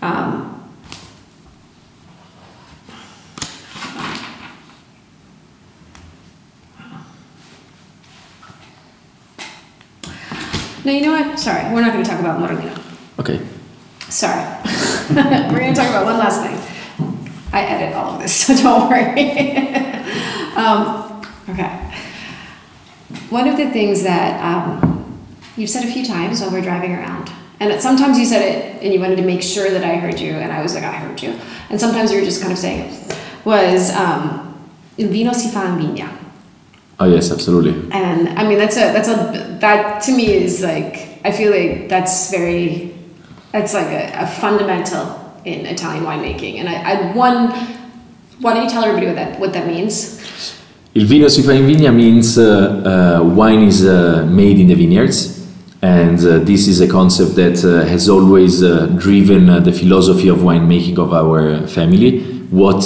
Um, 0.00 0.54
No, 10.84 10.94
you 10.94 11.02
know 11.02 11.12
what? 11.12 11.38
Sorry, 11.38 11.70
we're 11.74 11.82
not 11.82 11.92
going 11.92 12.02
to 12.02 12.08
talk 12.08 12.18
about 12.18 12.40
Morellino. 12.40 12.87
Okay. 13.18 13.40
Sorry. 14.08 14.40
we're 15.10 15.58
going 15.58 15.74
to 15.74 15.80
talk 15.80 15.90
about 15.90 16.04
one 16.04 16.18
last 16.18 16.42
thing. 16.42 16.56
I 17.52 17.62
edit 17.62 17.94
all 17.96 18.14
of 18.14 18.20
this, 18.20 18.34
so 18.34 18.54
don't 18.62 18.88
worry. 18.88 19.56
um, 20.56 21.22
okay. 21.48 21.92
One 23.30 23.48
of 23.48 23.56
the 23.56 23.70
things 23.70 24.02
that 24.02 24.42
um, 24.42 25.18
you've 25.56 25.70
said 25.70 25.84
a 25.84 25.92
few 25.92 26.04
times 26.04 26.40
while 26.40 26.50
we're 26.50 26.62
driving 26.62 26.94
around, 26.94 27.30
and 27.60 27.80
sometimes 27.80 28.18
you 28.18 28.26
said 28.26 28.42
it 28.42 28.82
and 28.82 28.92
you 28.92 29.00
wanted 29.00 29.16
to 29.16 29.24
make 29.24 29.42
sure 29.42 29.70
that 29.70 29.82
I 29.82 29.96
heard 29.96 30.20
you, 30.20 30.32
and 30.32 30.52
I 30.52 30.62
was 30.62 30.74
like, 30.74 30.84
I 30.84 30.92
heard 30.92 31.20
you. 31.22 31.38
And 31.70 31.80
sometimes 31.80 32.12
you 32.12 32.18
were 32.18 32.24
just 32.24 32.40
kind 32.40 32.52
of 32.52 32.58
saying 32.58 32.90
it, 32.90 33.18
was 33.44 33.90
um, 33.94 34.70
il 34.96 35.08
vino 35.08 35.32
si 35.32 35.48
fa 35.48 35.64
in 35.66 35.78
vigna. 35.78 36.16
Oh 37.00 37.06
yes, 37.06 37.30
absolutely. 37.30 37.72
And 37.92 38.28
I 38.38 38.46
mean, 38.46 38.58
that's 38.58 38.76
a 38.76 38.92
that's 38.92 39.08
a 39.08 39.58
that 39.60 40.02
to 40.02 40.12
me 40.12 40.32
is 40.34 40.62
like 40.62 41.20
I 41.24 41.32
feel 41.32 41.50
like 41.50 41.88
that's 41.88 42.30
very 42.30 42.97
that's 43.52 43.74
like 43.74 43.86
a, 43.86 44.12
a 44.22 44.26
fundamental 44.26 45.28
in 45.44 45.66
Italian 45.66 46.04
winemaking. 46.04 46.58
And 46.58 46.68
I, 46.68 46.74
I 46.74 47.12
one, 47.12 47.50
why 48.40 48.54
don't 48.54 48.64
you 48.64 48.70
tell 48.70 48.84
everybody 48.84 49.06
what 49.06 49.16
that 49.16 49.40
what 49.40 49.52
that 49.52 49.66
means? 49.66 50.18
Il 50.94 51.06
vino 51.06 51.28
si 51.28 51.42
fa 51.42 51.52
in 51.52 51.66
vigna 51.66 51.92
means 51.94 52.38
uh, 52.38 53.20
uh, 53.20 53.24
wine 53.24 53.62
is 53.62 53.84
uh, 53.84 54.26
made 54.28 54.58
in 54.58 54.66
the 54.66 54.74
vineyards, 54.74 55.46
and 55.80 56.18
uh, 56.18 56.38
this 56.38 56.66
is 56.66 56.80
a 56.80 56.88
concept 56.88 57.36
that 57.36 57.62
uh, 57.64 57.86
has 57.86 58.08
always 58.08 58.62
uh, 58.62 58.86
driven 58.98 59.62
the 59.62 59.72
philosophy 59.72 60.28
of 60.28 60.38
winemaking 60.38 60.98
of 60.98 61.12
our 61.12 61.66
family. 61.66 62.20
What 62.50 62.82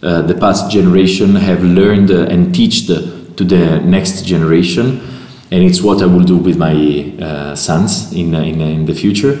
the 0.00 0.36
past 0.38 0.70
generation 0.70 1.34
have 1.34 1.64
learned 1.64 2.10
and 2.10 2.54
teached 2.54 2.86
to 2.86 3.44
the 3.44 3.80
next 3.80 4.24
generation, 4.24 5.00
and 5.50 5.64
it's 5.64 5.80
what 5.80 6.02
I 6.02 6.06
will 6.06 6.24
do 6.24 6.36
with 6.36 6.56
my 6.56 7.54
sons 7.54 8.12
in, 8.12 8.34
in, 8.34 8.60
in 8.60 8.86
the 8.86 8.94
future 8.94 9.36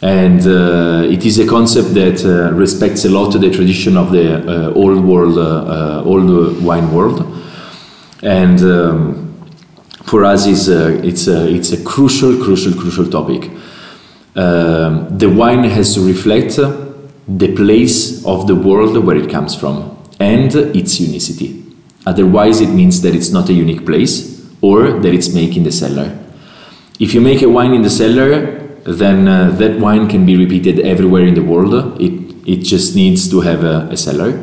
and 0.00 0.46
uh, 0.46 1.02
it 1.10 1.24
is 1.26 1.38
a 1.38 1.46
concept 1.46 1.94
that 1.94 2.24
uh, 2.24 2.52
respects 2.54 3.04
a 3.04 3.08
lot 3.08 3.32
the 3.32 3.50
tradition 3.50 3.96
of 3.96 4.12
the 4.12 4.36
uh, 4.48 4.72
old 4.74 5.04
world, 5.04 5.36
uh, 5.36 6.00
uh, 6.00 6.02
old 6.04 6.62
wine 6.62 6.92
world, 6.92 7.20
and 8.22 8.60
um, 8.60 9.44
for 10.04 10.24
us 10.24 10.46
is 10.46 10.68
it's 10.68 11.26
a, 11.26 11.48
it's 11.48 11.72
a 11.72 11.82
crucial, 11.84 12.42
crucial, 12.42 12.72
crucial 12.72 13.10
topic. 13.10 13.50
Um, 14.36 15.18
the 15.18 15.28
wine 15.28 15.64
has 15.64 15.94
to 15.94 16.06
reflect 16.06 16.56
the 16.56 17.54
place 17.56 18.24
of 18.24 18.46
the 18.46 18.54
world 18.54 19.04
where 19.04 19.16
it 19.16 19.28
comes 19.28 19.54
from 19.54 19.98
and 20.20 20.54
its 20.54 21.00
unicity. 21.00 21.64
Otherwise, 22.06 22.60
it 22.60 22.68
means 22.68 23.02
that 23.02 23.14
it's 23.14 23.30
not 23.30 23.48
a 23.48 23.52
unique 23.52 23.84
place 23.84 24.46
or 24.60 24.92
that 24.92 25.12
it's 25.12 25.34
made 25.34 25.56
in 25.56 25.64
the 25.64 25.72
cellar. 25.72 26.16
If 26.98 27.14
you 27.14 27.20
make 27.20 27.42
a 27.42 27.48
wine 27.48 27.74
in 27.74 27.82
the 27.82 27.90
cellar, 27.90 28.57
then 28.96 29.28
uh, 29.28 29.50
that 29.50 29.78
wine 29.78 30.08
can 30.08 30.24
be 30.24 30.36
repeated 30.36 30.80
everywhere 30.80 31.24
in 31.24 31.34
the 31.34 31.42
world. 31.42 32.00
It, 32.00 32.12
it 32.46 32.62
just 32.62 32.96
needs 32.96 33.28
to 33.30 33.40
have 33.42 33.62
a, 33.62 33.88
a 33.90 33.96
cellar. 33.96 34.42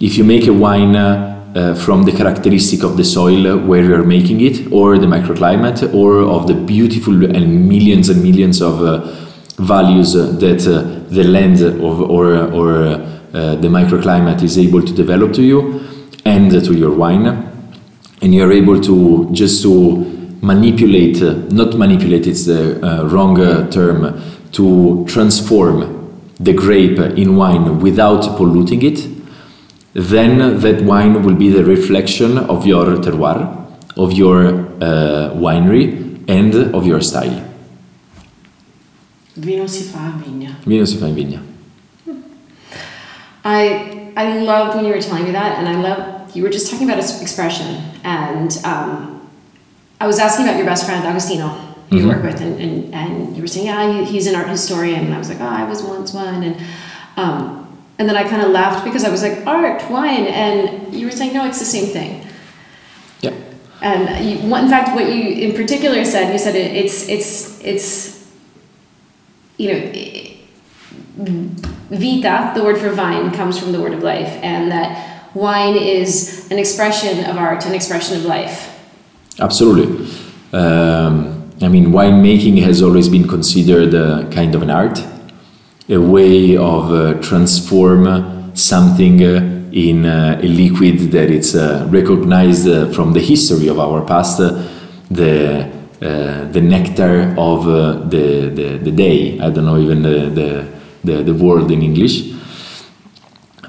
If 0.00 0.16
you 0.16 0.24
make 0.24 0.46
a 0.46 0.52
wine 0.52 0.94
uh, 0.94 1.74
from 1.74 2.04
the 2.04 2.12
characteristic 2.12 2.84
of 2.84 2.96
the 2.96 3.04
soil 3.04 3.58
where 3.58 3.82
you're 3.82 4.04
making 4.04 4.40
it, 4.40 4.72
or 4.72 4.98
the 4.98 5.06
microclimate, 5.06 5.92
or 5.94 6.20
of 6.20 6.46
the 6.46 6.54
beautiful 6.54 7.24
and 7.24 7.68
millions 7.68 8.08
and 8.08 8.22
millions 8.22 8.60
of 8.60 8.82
uh, 8.82 8.98
values 9.58 10.12
that 10.14 10.64
the 11.10 11.24
land 11.24 11.60
of, 11.60 12.00
or, 12.00 12.36
or 12.52 12.72
uh, 13.34 13.54
the 13.56 13.68
microclimate 13.68 14.42
is 14.42 14.58
able 14.58 14.82
to 14.82 14.92
develop 14.92 15.32
to 15.32 15.42
you 15.42 15.80
and 16.24 16.50
to 16.50 16.74
your 16.74 16.94
wine, 16.94 17.26
and 18.22 18.34
you're 18.34 18.52
able 18.52 18.80
to 18.80 19.28
just 19.32 19.62
to 19.62 20.13
manipulate, 20.44 21.20
not 21.52 21.74
manipulate, 21.74 22.26
it's 22.26 22.44
the 22.44 22.78
uh, 22.84 23.04
wrong 23.08 23.40
uh, 23.40 23.70
term, 23.70 24.20
to 24.52 25.04
transform 25.08 26.22
the 26.38 26.52
grape 26.52 26.98
in 26.98 27.36
wine 27.36 27.80
without 27.80 28.36
polluting 28.36 28.82
it, 28.82 29.08
then 29.94 30.60
that 30.60 30.82
wine 30.82 31.22
will 31.22 31.34
be 31.34 31.48
the 31.48 31.64
reflection 31.64 32.38
of 32.38 32.66
your 32.66 32.86
terroir, 32.96 33.40
of 33.96 34.12
your 34.12 34.46
uh, 34.82 35.30
winery, 35.34 36.02
and 36.28 36.54
of 36.74 36.86
your 36.86 37.00
style. 37.00 37.42
Vino 39.36 39.66
si 39.66 39.84
fa 39.84 39.98
in 39.98 40.20
vigna. 40.22 40.54
Vino 40.64 40.84
si 40.84 40.96
fa 40.96 41.06
in 41.06 41.14
vigna. 41.14 41.40
I 43.44 44.12
I 44.16 44.38
loved 44.38 44.76
when 44.76 44.84
you 44.84 44.92
were 44.94 45.00
telling 45.00 45.24
me 45.24 45.32
that, 45.32 45.58
and 45.58 45.68
I 45.68 45.80
love 45.80 46.34
you 46.36 46.42
were 46.42 46.50
just 46.50 46.70
talking 46.70 46.88
about 46.88 46.98
expression, 46.98 47.82
and 48.04 48.58
um, 48.64 49.13
I 50.04 50.06
was 50.06 50.18
asking 50.18 50.44
about 50.44 50.58
your 50.58 50.66
best 50.66 50.84
friend 50.84 51.02
Agostino 51.06 51.46
you 51.88 52.00
mm-hmm. 52.00 52.08
work 52.08 52.22
with, 52.22 52.38
and, 52.42 52.60
and, 52.60 52.94
and 52.94 53.34
you 53.34 53.40
were 53.40 53.48
saying, 53.48 53.66
yeah, 53.66 54.04
he's 54.04 54.26
an 54.26 54.34
art 54.34 54.48
historian, 54.50 55.06
and 55.06 55.14
I 55.14 55.18
was 55.18 55.30
like, 55.30 55.40
oh, 55.40 55.46
I 55.46 55.64
was 55.64 55.82
once 55.82 56.12
one, 56.12 56.42
and 56.42 56.62
um, 57.16 57.82
and 57.98 58.06
then 58.06 58.14
I 58.14 58.28
kind 58.28 58.42
of 58.42 58.50
laughed 58.50 58.84
because 58.84 59.02
I 59.02 59.08
was 59.08 59.22
like, 59.22 59.46
art, 59.46 59.88
wine, 59.90 60.26
and 60.26 60.94
you 60.94 61.06
were 61.06 61.12
saying, 61.12 61.32
no, 61.32 61.46
it's 61.46 61.58
the 61.58 61.64
same 61.64 61.86
thing. 61.86 62.26
Yeah. 63.22 63.32
And 63.80 64.28
you, 64.28 64.54
in 64.54 64.68
fact, 64.68 64.94
what 64.94 65.06
you 65.06 65.22
in 65.22 65.54
particular 65.54 66.04
said, 66.04 66.32
you 66.32 66.38
said 66.38 66.54
it, 66.54 66.76
it's 66.76 67.08
it's 67.08 67.64
it's 67.64 68.30
you 69.56 69.72
know 69.72 69.80
vita, 71.88 72.52
the 72.54 72.62
word 72.62 72.76
for 72.76 72.90
vine, 72.90 73.30
comes 73.30 73.58
from 73.58 73.72
the 73.72 73.80
word 73.80 73.94
of 73.94 74.02
life, 74.02 74.38
and 74.42 74.70
that 74.70 75.34
wine 75.34 75.76
is 75.76 76.46
an 76.50 76.58
expression 76.58 77.24
of 77.24 77.38
art, 77.38 77.64
an 77.64 77.74
expression 77.74 78.18
of 78.18 78.26
life. 78.26 78.73
Absolutely. 79.40 80.06
Um, 80.52 81.50
I 81.60 81.68
mean, 81.68 81.86
winemaking 81.86 82.62
has 82.62 82.82
always 82.82 83.08
been 83.08 83.26
considered 83.26 83.94
a 83.94 84.28
kind 84.30 84.54
of 84.54 84.62
an 84.62 84.70
art, 84.70 85.02
a 85.88 85.98
way 85.98 86.56
of 86.56 86.92
uh, 86.92 87.14
transform 87.20 88.54
something 88.54 89.22
uh, 89.22 89.68
in 89.72 90.06
uh, 90.06 90.40
a 90.40 90.46
liquid 90.46 90.98
that 91.10 91.30
is 91.30 91.56
uh, 91.56 91.86
recognized 91.90 92.68
uh, 92.68 92.92
from 92.92 93.12
the 93.12 93.20
history 93.20 93.68
of 93.68 93.78
our 93.78 94.04
past, 94.06 94.40
uh, 94.40 94.62
the 95.10 95.72
the 96.00 96.60
nectar 96.60 97.34
of 97.38 97.64
the, 98.10 98.50
the, 98.54 98.76
the 98.76 98.90
day. 98.90 99.40
I 99.40 99.48
don't 99.48 99.64
know 99.64 99.78
even 99.78 100.02
the, 100.02 100.28
the, 100.28 100.68
the, 101.02 101.22
the 101.22 101.34
word 101.34 101.70
in 101.70 101.80
English. 101.80 102.34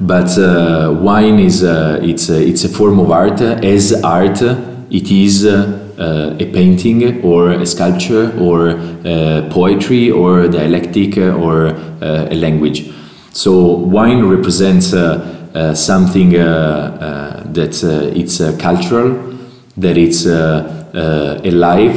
But 0.02 0.36
wine 1.02 1.40
is 1.40 1.64
it's 1.64 2.28
it's 2.28 2.66
a 2.66 2.70
form 2.70 3.00
of 3.00 3.10
art. 3.10 3.40
As 3.40 3.94
art, 4.04 4.42
it 5.00 5.12
is. 5.12 5.46
Uh, 5.98 6.36
a 6.42 6.46
painting 6.52 7.24
or 7.24 7.52
a 7.52 7.66
sculpture 7.66 8.38
or 8.38 8.72
uh, 8.72 9.48
poetry 9.50 10.12
or 10.12 10.46
dialectic 10.50 11.18
or 11.18 11.68
uh, 11.68 12.28
a 12.30 12.36
language. 12.36 12.92
So 13.32 13.78
wine 13.78 14.26
represents 14.26 14.88
something 15.74 16.32
that 16.32 18.12
it's 18.14 18.38
cultural, 18.62 19.38
that 19.78 19.98
it's 19.98 20.26
alive, 21.46 21.96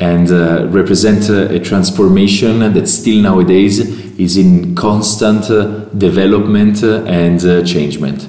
and 0.00 0.30
uh, 0.30 0.66
represent 0.68 1.30
uh, 1.30 1.54
a 1.54 1.58
transformation 1.58 2.58
that 2.74 2.86
still 2.88 3.22
nowadays 3.22 3.78
is 4.18 4.36
in 4.36 4.74
constant 4.74 5.50
uh, 5.50 5.86
development 5.96 6.82
and 6.82 7.40
changement. 7.66 8.28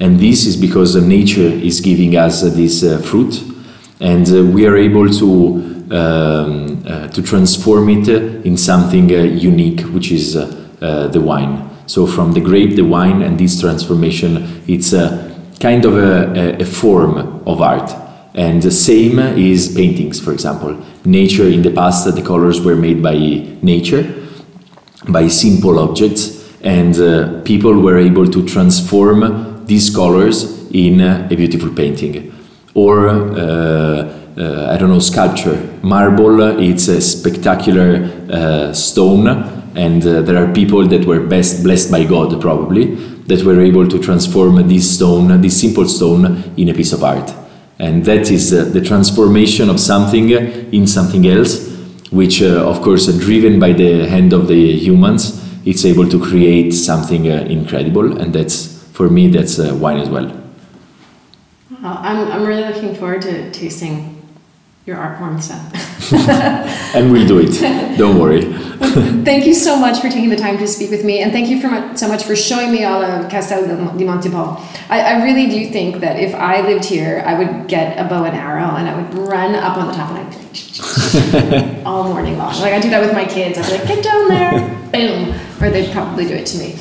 And 0.00 0.18
this 0.18 0.46
is 0.46 0.56
because 0.56 0.96
nature 0.96 1.40
is 1.40 1.80
giving 1.80 2.16
us 2.16 2.42
this 2.42 2.82
fruit 3.08 3.54
and 4.00 4.28
uh, 4.28 4.42
we 4.42 4.66
are 4.66 4.76
able 4.76 5.08
to 5.08 5.72
um, 5.90 6.82
uh, 6.86 7.08
to 7.08 7.22
transform 7.22 7.88
it 7.88 8.08
in 8.44 8.56
something 8.56 9.10
uh, 9.12 9.18
unique, 9.18 9.80
which 9.92 10.10
is 10.10 10.34
the 10.34 11.22
wine. 11.22 11.70
So 11.86 12.06
from 12.06 12.32
the 12.32 12.40
grape, 12.40 12.74
the 12.74 12.82
wine, 12.82 13.22
and 13.22 13.38
this 13.38 13.60
transformation, 13.60 14.62
it's 14.66 14.92
a 14.92 15.30
kind 15.60 15.84
of 15.84 15.96
a, 15.96 16.60
a 16.60 16.64
form 16.64 17.42
of 17.46 17.60
art. 17.60 17.94
And 18.34 18.62
the 18.62 18.70
same 18.70 19.18
is 19.18 19.74
paintings, 19.74 20.18
for 20.18 20.32
example. 20.32 20.82
Nature 21.04 21.48
in 21.48 21.62
the 21.62 21.70
past, 21.70 22.12
the 22.12 22.22
colors 22.22 22.60
were 22.60 22.76
made 22.76 23.02
by 23.02 23.14
nature, 23.62 24.02
by 25.08 25.28
simple 25.28 25.78
objects, 25.78 26.50
and 26.62 26.98
uh, 26.98 27.42
people 27.42 27.78
were 27.78 27.98
able 27.98 28.26
to 28.26 28.44
transform 28.46 29.53
these 29.66 29.94
colors 29.94 30.70
in 30.70 31.00
a 31.00 31.34
beautiful 31.36 31.70
painting 31.70 32.32
or 32.74 33.08
uh, 33.08 34.20
uh, 34.36 34.72
I 34.72 34.76
don't 34.76 34.90
know 34.90 34.98
sculpture. 34.98 35.56
Marble, 35.82 36.58
it's 36.60 36.88
a 36.88 37.00
spectacular 37.00 38.10
uh, 38.28 38.72
stone, 38.72 39.28
and 39.76 40.02
there 40.02 40.36
are 40.36 40.52
people 40.52 40.86
that 40.88 41.04
were 41.04 41.20
best 41.20 41.62
blessed 41.62 41.90
by 41.90 42.04
God 42.04 42.40
probably 42.40 42.96
that 43.26 43.44
were 43.44 43.60
able 43.60 43.86
to 43.88 43.98
transform 44.00 44.68
this 44.68 44.96
stone, 44.96 45.40
this 45.40 45.60
simple 45.60 45.86
stone, 45.86 46.52
in 46.56 46.68
a 46.68 46.74
piece 46.74 46.92
of 46.92 47.04
art. 47.04 47.32
And 47.78 48.04
that 48.04 48.30
is 48.30 48.50
the 48.50 48.80
transformation 48.80 49.70
of 49.70 49.80
something 49.80 50.30
in 50.30 50.86
something 50.86 51.26
else, 51.26 51.70
which, 52.10 52.42
of 52.42 52.82
course, 52.82 53.06
driven 53.18 53.58
by 53.58 53.72
the 53.72 54.08
hand 54.08 54.32
of 54.32 54.48
the 54.48 54.76
humans, 54.76 55.42
it's 55.64 55.84
able 55.84 56.08
to 56.08 56.20
create 56.20 56.72
something 56.72 57.26
incredible. 57.26 58.20
And 58.20 58.32
that's, 58.32 58.73
for 58.94 59.10
me, 59.10 59.26
that's 59.26 59.58
uh, 59.58 59.74
wine 59.74 59.98
as 59.98 60.08
well. 60.08 60.30
I'm, 61.82 62.30
I'm 62.30 62.46
really 62.46 62.64
looking 62.64 62.94
forward 62.94 63.22
to 63.22 63.50
tasting 63.50 64.22
your 64.86 64.96
art 64.96 65.18
form 65.18 65.40
stuff. 65.40 66.12
and 66.94 67.10
we'll 67.10 67.26
do 67.26 67.40
it. 67.40 67.98
Don't 67.98 68.20
worry. 68.20 68.42
thank 69.24 69.46
you 69.46 69.54
so 69.54 69.76
much 69.76 70.00
for 70.00 70.08
taking 70.08 70.28
the 70.28 70.36
time 70.36 70.58
to 70.58 70.68
speak 70.68 70.90
with 70.90 71.04
me, 71.04 71.22
and 71.22 71.32
thank 71.32 71.48
you 71.48 71.60
for 71.60 71.68
much, 71.68 71.98
so 71.98 72.06
much 72.06 72.22
for 72.22 72.36
showing 72.36 72.70
me 72.70 72.84
all 72.84 73.02
of 73.02 73.28
Castel 73.28 73.66
di 73.66 74.04
Montepò. 74.04 74.60
I, 74.88 75.00
I 75.00 75.24
really 75.24 75.48
do 75.48 75.72
think 75.72 76.00
that 76.00 76.20
if 76.20 76.32
I 76.32 76.60
lived 76.60 76.84
here, 76.84 77.24
I 77.26 77.34
would 77.34 77.66
get 77.66 77.98
a 77.98 78.08
bow 78.08 78.22
and 78.24 78.36
arrow, 78.36 78.76
and 78.76 78.88
I 78.88 78.94
would 78.94 79.12
run 79.14 79.56
up 79.56 79.76
on 79.76 79.88
the 79.88 79.94
top 79.94 80.10
and 80.10 80.18
I'd 80.18 81.82
all 81.86 82.04
morning 82.04 82.38
long. 82.38 82.54
Like 82.60 82.74
I 82.74 82.80
do 82.80 82.90
that 82.90 83.00
with 83.00 83.12
my 83.12 83.24
kids. 83.24 83.58
I'd 83.58 83.66
be 83.66 83.78
like, 83.78 83.88
get 83.88 84.04
down 84.04 84.28
there, 84.28 84.52
boom, 84.92 85.34
or 85.60 85.70
they'd 85.70 85.90
probably 85.90 86.26
do 86.26 86.34
it 86.34 86.46
to 86.46 86.58
me. 86.58 86.78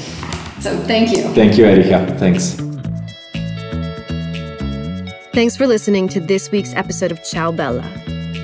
So 0.64 0.78
thank 0.86 1.12
you. 1.12 1.24
Thank 1.34 1.58
you, 1.58 1.66
Erica. 1.66 2.16
Thanks. 2.18 2.56
Thanks 5.34 5.58
for 5.58 5.68
listening 5.68 6.08
to 6.08 6.22
this 6.22 6.52
week's 6.52 6.74
episode 6.74 7.12
of 7.12 7.22
Ciao 7.22 7.52
Bella. 7.52 7.84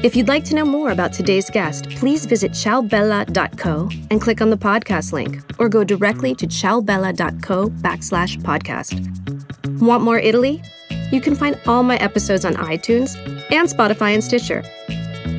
If 0.04 0.18
you'd 0.18 0.28
like 0.28 0.44
to 0.46 0.56
know 0.56 0.66
more 0.66 0.92
about 0.92 1.14
today's 1.14 1.50
guest, 1.50 1.90
please 1.92 2.26
visit 2.26 2.52
ciaobella.co 2.52 3.90
and 4.12 4.20
click 4.20 4.42
on 4.42 4.50
the 4.50 4.58
podcast 4.58 5.14
link, 5.14 5.42
or 5.60 5.70
go 5.70 5.86
directly 5.86 6.36
to 6.36 6.46
ciaobella.co 6.46 7.70
backslash 7.70 8.38
podcast. 8.42 9.00
Want 9.80 10.04
more 10.04 10.20
Italy? 10.20 10.62
You 11.14 11.22
can 11.22 11.36
find 11.36 11.58
all 11.68 11.84
my 11.84 11.96
episodes 11.98 12.44
on 12.44 12.56
iTunes 12.56 13.16
and 13.50 13.70
Spotify 13.70 14.14
and 14.14 14.22
Stitcher. 14.22 14.64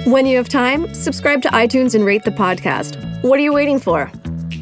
When 0.06 0.24
you 0.24 0.38
have 0.38 0.48
time, 0.48 0.94
subscribe 0.94 1.42
to 1.42 1.48
iTunes 1.48 1.94
and 1.94 2.06
rate 2.06 2.24
the 2.24 2.30
podcast. 2.30 3.22
What 3.22 3.38
are 3.38 3.42
you 3.42 3.52
waiting 3.52 3.78
for? 3.78 4.10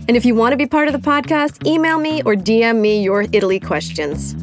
And 0.08 0.16
if 0.16 0.24
you 0.24 0.34
want 0.34 0.52
to 0.52 0.56
be 0.56 0.66
part 0.66 0.88
of 0.88 0.94
the 0.94 0.98
podcast, 0.98 1.66
email 1.66 1.98
me 1.98 2.22
or 2.22 2.34
DM 2.34 2.80
me 2.80 3.02
your 3.02 3.26
Italy 3.32 3.60
questions. 3.60 4.34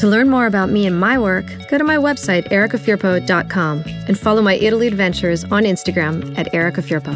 To 0.00 0.06
learn 0.06 0.28
more 0.28 0.46
about 0.46 0.68
me 0.68 0.86
and 0.86 0.98
my 0.98 1.18
work, 1.18 1.46
go 1.70 1.78
to 1.78 1.84
my 1.84 1.96
website, 1.96 2.50
ericafirpo.com, 2.50 3.84
and 4.08 4.18
follow 4.18 4.42
my 4.42 4.56
Italy 4.56 4.88
adventures 4.88 5.44
on 5.44 5.62
Instagram 5.62 6.36
at 6.36 6.52
ericafirpo. 6.52 7.14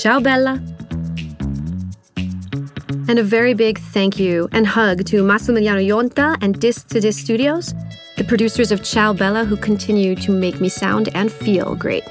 Ciao, 0.00 0.18
Bella! 0.18 0.60
And 3.08 3.18
a 3.20 3.22
very 3.22 3.54
big 3.54 3.78
thank 3.78 4.18
you 4.18 4.48
and 4.50 4.66
hug 4.66 5.04
to 5.04 5.22
Massimiliano 5.22 5.86
Yonta 5.86 6.36
and 6.40 6.58
Disc 6.58 6.88
to 6.88 6.98
Disc 6.98 7.20
Studios, 7.22 7.74
the 8.16 8.24
producers 8.24 8.72
of 8.72 8.82
Ciao 8.82 9.12
Bella 9.12 9.44
who 9.44 9.56
continue 9.56 10.16
to 10.16 10.32
make 10.32 10.60
me 10.60 10.68
sound 10.68 11.10
and 11.14 11.30
feel 11.30 11.76
great. 11.76 12.02